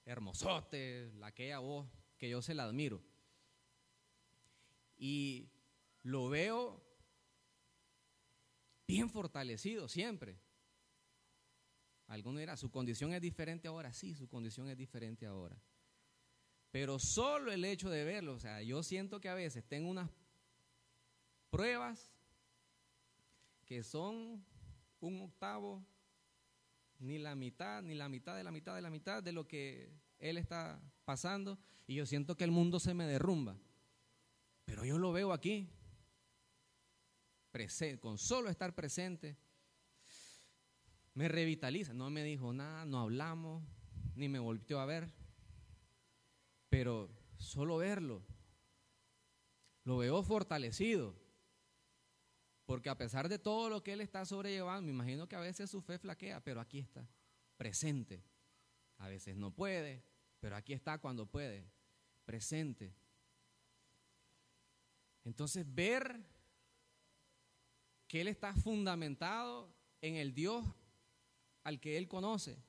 Hermosote, 0.05 1.11
la 1.15 1.27
aquella 1.27 1.59
voz 1.59 1.89
que 2.17 2.29
yo 2.29 2.41
se 2.41 2.53
la 2.53 2.63
admiro. 2.63 3.03
Y 4.97 5.49
lo 6.03 6.29
veo 6.29 6.81
bien 8.87 9.09
fortalecido 9.09 9.89
siempre. 9.89 10.39
Alguno 12.07 12.39
dirá, 12.39 12.55
su 12.55 12.71
condición 12.71 13.11
es 13.11 13.21
diferente 13.21 13.67
ahora. 13.67 13.91
Sí, 13.91 14.15
su 14.15 14.29
condición 14.29 14.69
es 14.69 14.77
diferente 14.77 15.25
ahora. 15.25 15.61
Pero 16.71 16.97
solo 16.97 17.51
el 17.51 17.65
hecho 17.65 17.89
de 17.89 18.05
verlo, 18.05 18.35
o 18.35 18.39
sea, 18.39 18.61
yo 18.61 18.83
siento 18.83 19.19
que 19.19 19.27
a 19.27 19.35
veces 19.35 19.67
tengo 19.67 19.89
unas 19.89 20.09
pruebas 21.49 22.16
que 23.67 23.83
son 23.83 24.43
un 24.99 25.21
octavo, 25.21 25.85
ni 26.97 27.19
la 27.19 27.35
mitad, 27.35 27.83
ni 27.83 27.93
la 27.93 28.09
mitad 28.09 28.35
de 28.35 28.43
la 28.43 28.51
mitad 28.51 28.75
de 28.75 28.81
la 28.81 28.89
mitad 28.89 29.21
de 29.21 29.31
lo 29.31 29.47
que 29.47 29.93
él 30.17 30.37
está 30.37 30.81
pasando, 31.05 31.59
y 31.85 31.93
yo 31.93 32.07
siento 32.07 32.35
que 32.35 32.43
el 32.43 32.51
mundo 32.51 32.79
se 32.79 32.95
me 32.95 33.05
derrumba. 33.05 33.55
Pero 34.65 34.83
yo 34.83 34.97
lo 34.97 35.11
veo 35.11 35.31
aquí, 35.31 35.69
con 37.99 38.17
solo 38.17 38.49
estar 38.49 38.75
presente, 38.75 39.35
me 41.13 41.27
revitaliza. 41.27 41.93
No 41.93 42.09
me 42.09 42.23
dijo 42.23 42.53
nada, 42.53 42.85
no 42.85 42.99
hablamos, 42.99 43.63
ni 44.15 44.29
me 44.29 44.39
volvió 44.39 44.79
a 44.79 44.85
ver. 44.85 45.11
Pero 46.69 47.09
solo 47.37 47.77
verlo, 47.77 48.23
lo 49.83 49.97
veo 49.97 50.21
fortalecido. 50.21 51.15
Porque 52.67 52.89
a 52.89 52.97
pesar 52.97 53.29
de 53.29 53.39
todo 53.39 53.69
lo 53.69 53.81
que 53.81 53.93
él 53.93 54.01
está 54.01 54.25
sobrellevando, 54.25 54.87
me 54.87 54.91
imagino 54.91 55.25
que 55.27 55.37
a 55.37 55.39
veces 55.39 55.71
su 55.71 55.81
fe 55.81 55.97
flaquea, 55.97 56.43
pero 56.43 56.59
aquí 56.59 56.79
está, 56.79 57.07
presente. 57.55 58.21
A 58.97 59.07
veces 59.07 59.37
no 59.37 59.51
puede, 59.51 60.03
pero 60.41 60.57
aquí 60.57 60.73
está 60.73 60.97
cuando 60.97 61.25
puede, 61.25 61.71
presente. 62.25 62.93
Entonces 65.23 65.65
ver 65.73 66.19
que 68.09 68.19
Él 68.19 68.27
está 68.27 68.53
fundamentado 68.53 69.73
en 70.01 70.15
el 70.15 70.33
Dios 70.33 70.65
al 71.63 71.79
que 71.79 71.97
Él 71.97 72.09
conoce, 72.09 72.61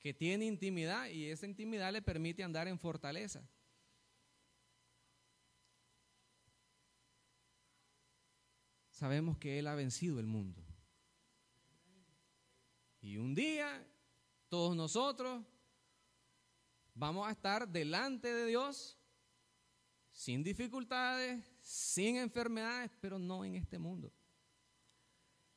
que 0.00 0.12
tiene 0.12 0.44
intimidad 0.46 1.08
y 1.08 1.30
esa 1.30 1.46
intimidad 1.46 1.92
le 1.92 2.02
permite 2.02 2.42
andar 2.42 2.66
en 2.66 2.80
fortaleza. 2.80 3.48
Sabemos 8.96 9.36
que 9.36 9.58
Él 9.58 9.66
ha 9.66 9.74
vencido 9.74 10.18
el 10.18 10.26
mundo. 10.26 10.64
Y 13.02 13.18
un 13.18 13.34
día 13.34 13.86
todos 14.48 14.74
nosotros 14.74 15.44
vamos 16.94 17.28
a 17.28 17.32
estar 17.32 17.68
delante 17.68 18.32
de 18.32 18.46
Dios 18.46 18.96
sin 20.12 20.42
dificultades, 20.42 21.44
sin 21.60 22.16
enfermedades, 22.16 22.90
pero 22.98 23.18
no 23.18 23.44
en 23.44 23.56
este 23.56 23.78
mundo. 23.78 24.10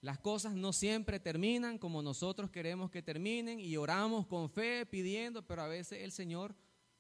Las 0.02 0.20
cosas 0.20 0.54
no 0.54 0.74
siempre 0.74 1.18
terminan 1.18 1.78
como 1.78 2.02
nosotros 2.02 2.52
queremos 2.52 2.92
que 2.92 3.02
terminen 3.02 3.62
y 3.62 3.78
oramos 3.78 4.28
con 4.28 4.50
fe 4.50 4.86
pidiendo, 4.86 5.48
pero 5.48 5.62
a 5.62 5.70
veces 5.70 6.02
el 6.02 6.12
Señor 6.12 6.58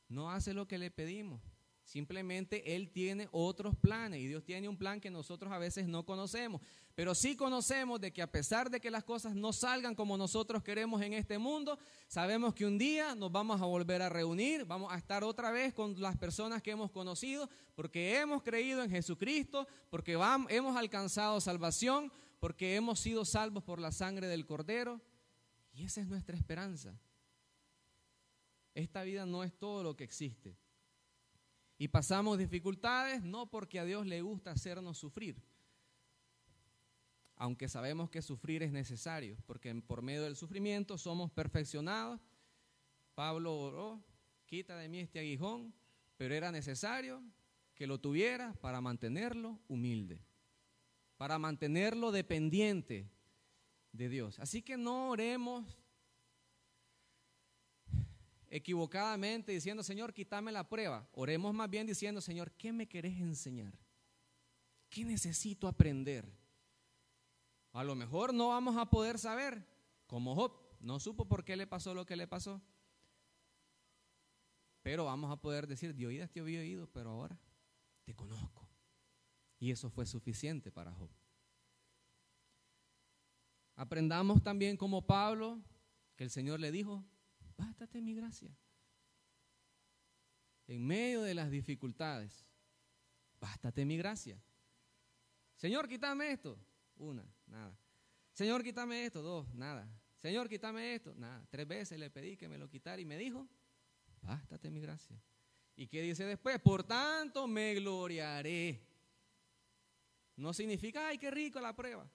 no 0.07 0.31
hace 0.31 0.53
lo 0.53 0.69
que 0.69 0.77
le 0.77 0.89
pedimos. 0.89 1.41
Simplemente 1.89 2.75
Él 2.75 2.91
tiene 2.91 3.27
otros 3.31 3.75
planes 3.75 4.19
y 4.19 4.27
Dios 4.27 4.43
tiene 4.45 4.69
un 4.69 4.77
plan 4.77 5.01
que 5.01 5.09
nosotros 5.09 5.51
a 5.51 5.57
veces 5.57 5.87
no 5.87 6.05
conocemos. 6.05 6.61
Pero 6.93 7.15
sí 7.15 7.35
conocemos 7.35 7.99
de 7.99 8.13
que 8.13 8.21
a 8.21 8.31
pesar 8.31 8.69
de 8.69 8.79
que 8.79 8.91
las 8.91 9.03
cosas 9.03 9.33
no 9.33 9.51
salgan 9.53 9.95
como 9.95 10.15
nosotros 10.15 10.61
queremos 10.61 11.01
en 11.01 11.13
este 11.13 11.39
mundo, 11.39 11.79
sabemos 12.07 12.53
que 12.53 12.67
un 12.67 12.77
día 12.77 13.15
nos 13.15 13.31
vamos 13.31 13.59
a 13.59 13.65
volver 13.65 14.03
a 14.03 14.09
reunir, 14.09 14.65
vamos 14.65 14.93
a 14.93 14.99
estar 14.99 15.23
otra 15.23 15.49
vez 15.49 15.73
con 15.73 15.99
las 15.99 16.15
personas 16.15 16.61
que 16.61 16.69
hemos 16.69 16.91
conocido, 16.91 17.49
porque 17.73 18.19
hemos 18.19 18.43
creído 18.43 18.83
en 18.83 18.91
Jesucristo, 18.91 19.67
porque 19.89 20.11
hemos 20.11 20.77
alcanzado 20.77 21.41
salvación, 21.41 22.11
porque 22.39 22.75
hemos 22.75 22.99
sido 22.99 23.25
salvos 23.25 23.63
por 23.63 23.79
la 23.79 23.91
sangre 23.91 24.27
del 24.27 24.45
Cordero. 24.45 25.01
Y 25.73 25.85
esa 25.85 26.01
es 26.01 26.07
nuestra 26.07 26.37
esperanza. 26.37 26.95
Esta 28.75 29.01
vida 29.01 29.25
no 29.25 29.43
es 29.43 29.57
todo 29.57 29.81
lo 29.81 29.95
que 29.95 30.03
existe. 30.03 30.55
Y 31.79 31.87
pasamos 31.87 32.37
dificultades 32.37 33.23
no 33.23 33.49
porque 33.49 33.79
a 33.79 33.85
Dios 33.85 34.05
le 34.05 34.21
gusta 34.21 34.51
hacernos 34.51 34.99
sufrir, 34.99 35.41
aunque 37.35 37.67
sabemos 37.67 38.11
que 38.11 38.21
sufrir 38.21 38.61
es 38.61 38.71
necesario, 38.71 39.35
porque 39.47 39.73
por 39.73 40.03
medio 40.03 40.21
del 40.21 40.35
sufrimiento 40.35 40.99
somos 40.99 41.31
perfeccionados. 41.31 42.21
Pablo 43.15 43.57
oró, 43.57 44.03
quita 44.45 44.77
de 44.77 44.89
mí 44.89 44.99
este 44.99 45.17
aguijón, 45.17 45.73
pero 46.17 46.35
era 46.35 46.51
necesario 46.51 47.23
que 47.73 47.87
lo 47.87 47.99
tuviera 47.99 48.53
para 48.61 48.79
mantenerlo 48.79 49.57
humilde 49.67 50.21
para 51.19 51.37
mantenerlo 51.37 52.13
dependiente 52.13 53.11
de 53.91 54.07
Dios. 54.07 54.39
Así 54.39 54.61
que 54.61 54.77
no 54.77 55.09
oremos 55.09 55.65
equivocadamente 58.49 59.51
diciendo, 59.51 59.83
Señor, 59.83 60.13
quítame 60.13 60.51
la 60.51 60.67
prueba. 60.67 61.07
Oremos 61.13 61.53
más 61.53 61.69
bien 61.69 61.87
diciendo, 61.87 62.21
Señor, 62.21 62.51
¿qué 62.53 62.73
me 62.73 62.87
querés 62.87 63.19
enseñar? 63.19 63.77
¿Qué 64.89 65.05
necesito 65.05 65.67
aprender? 65.67 66.25
A 67.73 67.83
lo 67.83 67.95
mejor 67.95 68.33
no 68.33 68.49
vamos 68.49 68.77
a 68.77 68.89
poder 68.89 69.19
saber, 69.19 69.63
como 70.07 70.35
Job, 70.35 70.53
no 70.79 70.99
supo 70.99 71.25
por 71.25 71.43
qué 71.43 71.55
le 71.55 71.67
pasó 71.67 71.93
lo 71.93 72.05
que 72.05 72.15
le 72.15 72.27
pasó. 72.27 72.61
Pero 74.81 75.05
vamos 75.05 75.31
a 75.31 75.39
poder 75.39 75.67
decir, 75.67 75.93
de 75.93 76.07
oídas 76.07 76.31
te 76.31 76.39
había 76.39 76.61
oído, 76.61 76.87
pero 76.91 77.11
ahora 77.11 77.39
te 78.05 78.15
conozco. 78.15 78.67
Y 79.59 79.71
eso 79.71 79.89
fue 79.89 80.05
suficiente 80.05 80.71
para 80.71 80.91
Job. 80.93 81.09
Aprendamos 83.75 84.41
también 84.41 84.75
como 84.75 85.05
Pablo, 85.05 85.61
que 86.15 86.23
el 86.23 86.29
Señor 86.31 86.59
le 86.59 86.71
dijo, 86.71 87.05
bástate 87.59 88.01
mi 88.01 88.15
gracia. 88.15 88.55
En 90.67 90.85
medio 90.85 91.21
de 91.21 91.33
las 91.33 91.51
dificultades, 91.51 92.45
bástate 93.39 93.85
mi 93.85 93.97
gracia. 93.97 94.41
Señor, 95.55 95.87
quítame 95.87 96.31
esto. 96.31 96.57
Una, 96.95 97.25
nada. 97.47 97.77
Señor, 98.33 98.63
quítame 98.63 99.05
esto. 99.05 99.21
Dos, 99.21 99.53
nada. 99.53 99.87
Señor, 100.17 100.47
quítame 100.47 100.95
esto. 100.95 101.13
Nada. 101.15 101.45
Tres 101.49 101.67
veces 101.67 101.99
le 101.99 102.09
pedí 102.09 102.37
que 102.37 102.47
me 102.47 102.57
lo 102.57 102.69
quitara 102.69 103.01
y 103.01 103.05
me 103.05 103.17
dijo, 103.17 103.47
bástate 104.21 104.69
mi 104.69 104.79
gracia. 104.79 105.21
¿Y 105.75 105.87
qué 105.87 106.01
dice 106.01 106.25
después? 106.25 106.59
Por 106.59 106.83
tanto 106.83 107.47
me 107.47 107.75
gloriaré 107.75 108.89
no 110.39 110.53
significa, 110.53 111.09
ay, 111.09 111.17
qué 111.17 111.29
rico 111.29 111.59
la 111.59 111.75
prueba. 111.75 112.09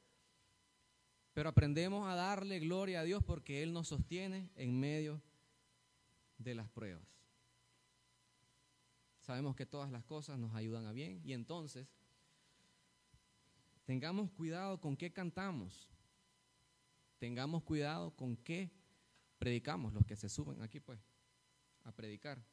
Pero 1.34 1.50
aprendemos 1.50 2.08
a 2.08 2.14
darle 2.14 2.58
gloria 2.58 3.00
a 3.00 3.04
Dios 3.04 3.22
porque 3.22 3.62
Él 3.62 3.72
nos 3.72 3.88
sostiene 3.88 4.50
en 4.56 4.80
medio 4.80 5.14
de 5.16 5.33
las 6.52 6.68
pruebas. 6.68 7.06
Sabemos 9.20 9.54
que 9.54 9.66
todas 9.66 9.92
las 9.92 10.04
cosas 10.04 10.36
nos 10.36 10.52
ayudan 10.56 10.84
a 10.86 10.92
bien 10.92 11.22
y 11.24 11.32
entonces 11.32 11.86
tengamos 13.84 14.32
cuidado 14.32 14.80
con 14.80 14.96
qué 14.96 15.12
cantamos. 15.12 15.88
Tengamos 17.20 17.62
cuidado 17.62 18.10
con 18.16 18.36
qué 18.36 18.72
predicamos, 19.38 19.92
los 19.92 20.04
que 20.04 20.16
se 20.16 20.28
suben 20.28 20.60
aquí 20.60 20.80
pues 20.80 20.98
a 21.84 21.92
predicar. 21.92 22.44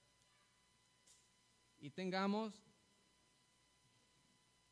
Y 1.80 1.89
tengamos 1.89 2.62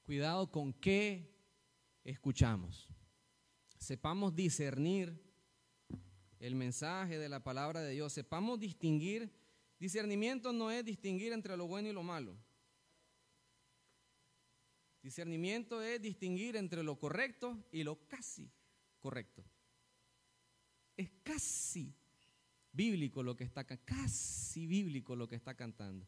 Cuidado 0.09 0.49
con 0.49 0.74
qué 0.74 1.38
escuchamos. 2.03 2.89
sepamos 3.78 4.34
discernir 4.34 5.28
el 6.39 6.55
mensaje 6.55 7.17
de 7.17 7.29
la 7.29 7.43
palabra 7.43 7.81
de 7.81 7.91
Dios, 7.91 8.13
sepamos 8.13 8.59
distinguir. 8.59 9.31
Discernimiento 9.79 10.51
no 10.53 10.71
es 10.71 10.83
distinguir 10.83 11.33
entre 11.33 11.55
lo 11.57 11.67
bueno 11.67 11.89
y 11.89 11.93
lo 11.93 12.03
malo. 12.03 12.37
Discernimiento 15.01 15.81
es 15.81 16.01
distinguir 16.01 16.55
entre 16.55 16.83
lo 16.83 16.97
correcto 16.97 17.57
y 17.71 17.83
lo 17.83 18.07
casi 18.07 18.49
correcto. 18.99 19.43
Es 20.97 21.09
casi 21.23 21.93
bíblico 22.73 23.23
lo 23.23 23.35
que 23.35 23.45
está 23.45 23.65
casi 23.65 24.67
bíblico 24.67 25.15
lo 25.15 25.27
que 25.27 25.35
está 25.35 25.55
cantando. 25.55 26.07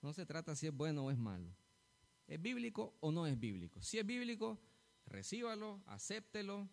No 0.00 0.12
se 0.12 0.24
trata 0.24 0.54
si 0.54 0.66
es 0.66 0.74
bueno 0.74 1.04
o 1.04 1.10
es 1.10 1.18
malo. 1.18 1.54
¿Es 2.26 2.40
bíblico 2.40 2.96
o 3.00 3.12
no 3.12 3.26
es 3.26 3.38
bíblico? 3.38 3.82
Si 3.82 3.98
es 3.98 4.06
bíblico, 4.06 4.58
recíbalo, 5.06 5.82
acéptelo, 5.86 6.68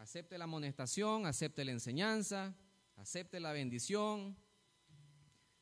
acepte 0.00 0.38
la 0.38 0.44
amonestación, 0.44 1.26
acepte 1.26 1.62
la 1.62 1.72
enseñanza, 1.72 2.54
acepte 2.96 3.38
la 3.38 3.52
bendición. 3.52 4.34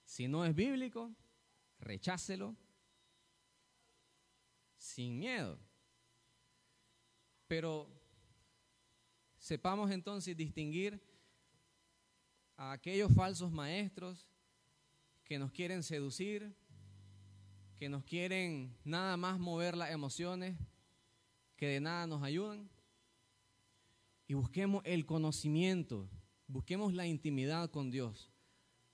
Si 0.04 0.28
no 0.28 0.44
es 0.44 0.54
bíblico, 0.54 1.12
rechácelo 1.80 2.56
sin 4.76 5.18
miedo. 5.18 5.58
Pero 7.48 7.90
sepamos 9.38 9.90
entonces 9.90 10.36
distinguir 10.36 11.02
a 12.56 12.70
aquellos 12.70 13.12
falsos 13.12 13.50
maestros 13.50 14.28
que 15.24 15.40
nos 15.40 15.50
quieren 15.50 15.82
seducir, 15.82 16.54
que 17.76 17.88
nos 17.88 18.04
quieren 18.04 18.78
nada 18.84 19.16
más 19.16 19.40
mover 19.40 19.76
las 19.76 19.90
emociones, 19.90 20.56
que 21.56 21.66
de 21.66 21.80
nada 21.80 22.06
nos 22.06 22.22
ayudan. 22.22 22.70
Y 24.28 24.34
busquemos 24.34 24.82
el 24.84 25.06
conocimiento, 25.06 26.08
busquemos 26.46 26.92
la 26.92 27.06
intimidad 27.06 27.70
con 27.70 27.90
Dios. 27.90 28.30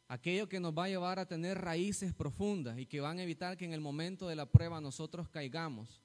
Aquello 0.06 0.48
que 0.48 0.60
nos 0.60 0.72
va 0.72 0.84
a 0.84 0.88
llevar 0.88 1.18
a 1.18 1.26
tener 1.26 1.60
raíces 1.60 2.14
profundas 2.14 2.78
y 2.78 2.86
que 2.86 3.00
van 3.00 3.18
a 3.18 3.24
evitar 3.24 3.56
que 3.56 3.64
en 3.64 3.72
el 3.72 3.80
momento 3.80 4.28
de 4.28 4.36
la 4.36 4.46
prueba 4.46 4.80
nosotros 4.80 5.28
caigamos, 5.28 6.00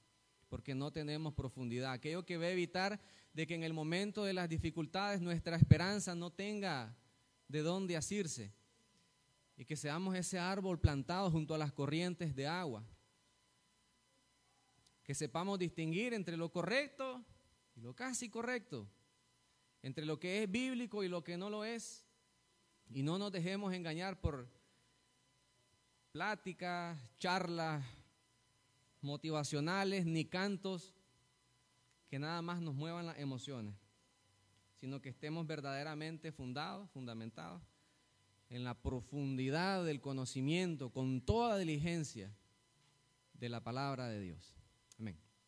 porque 0.49 0.73
no 0.73 0.91
tenemos 0.91 1.35
profundidad. 1.35 1.91
Aquello 1.91 2.25
que 2.25 2.37
va 2.37 2.45
a 2.45 2.51
evitar 2.51 2.99
de 3.33 3.45
que 3.45 3.53
en 3.53 3.63
el 3.63 3.71
momento 3.71 4.23
de 4.23 4.33
las 4.33 4.49
dificultades 4.49 5.21
nuestra 5.21 5.57
esperanza 5.57 6.15
no 6.15 6.31
tenga 6.31 6.97
de 7.47 7.61
dónde 7.61 7.97
asirse 7.97 8.51
y 9.55 9.65
que 9.65 9.75
seamos 9.75 10.15
ese 10.15 10.39
árbol 10.39 10.79
plantado 10.79 11.29
junto 11.29 11.53
a 11.53 11.57
las 11.59 11.71
corrientes 11.71 12.35
de 12.35 12.47
agua. 12.47 12.83
Que 15.03 15.13
sepamos 15.13 15.59
distinguir 15.59 16.15
entre 16.15 16.35
lo 16.35 16.49
correcto 16.49 17.23
y 17.75 17.81
lo 17.81 17.93
casi 17.93 18.29
correcto, 18.29 18.89
entre 19.81 20.05
lo 20.05 20.19
que 20.19 20.43
es 20.43 20.51
bíblico 20.51 21.03
y 21.03 21.07
lo 21.07 21.23
que 21.23 21.37
no 21.37 21.49
lo 21.49 21.63
es, 21.63 22.05
y 22.91 23.03
no 23.03 23.17
nos 23.17 23.31
dejemos 23.31 23.73
engañar 23.73 24.19
por 24.19 24.47
pláticas, 26.11 26.99
charlas 27.19 27.85
motivacionales 29.01 30.05
ni 30.05 30.25
cantos 30.25 30.93
que 32.09 32.19
nada 32.19 32.41
más 32.41 32.61
nos 32.61 32.73
muevan 32.73 33.05
las 33.05 33.19
emociones, 33.19 33.75
sino 34.79 35.01
que 35.01 35.09
estemos 35.09 35.45
verdaderamente 35.45 36.31
fundados, 36.31 36.89
fundamentados 36.89 37.61
en 38.49 38.63
la 38.63 38.73
profundidad 38.73 39.85
del 39.85 40.01
conocimiento, 40.01 40.89
con 40.89 41.21
toda 41.21 41.57
diligencia 41.59 42.31
de 43.35 43.49
la 43.49 43.63
palabra 43.63 44.07
de 44.07 44.19
Dios. 44.19 44.58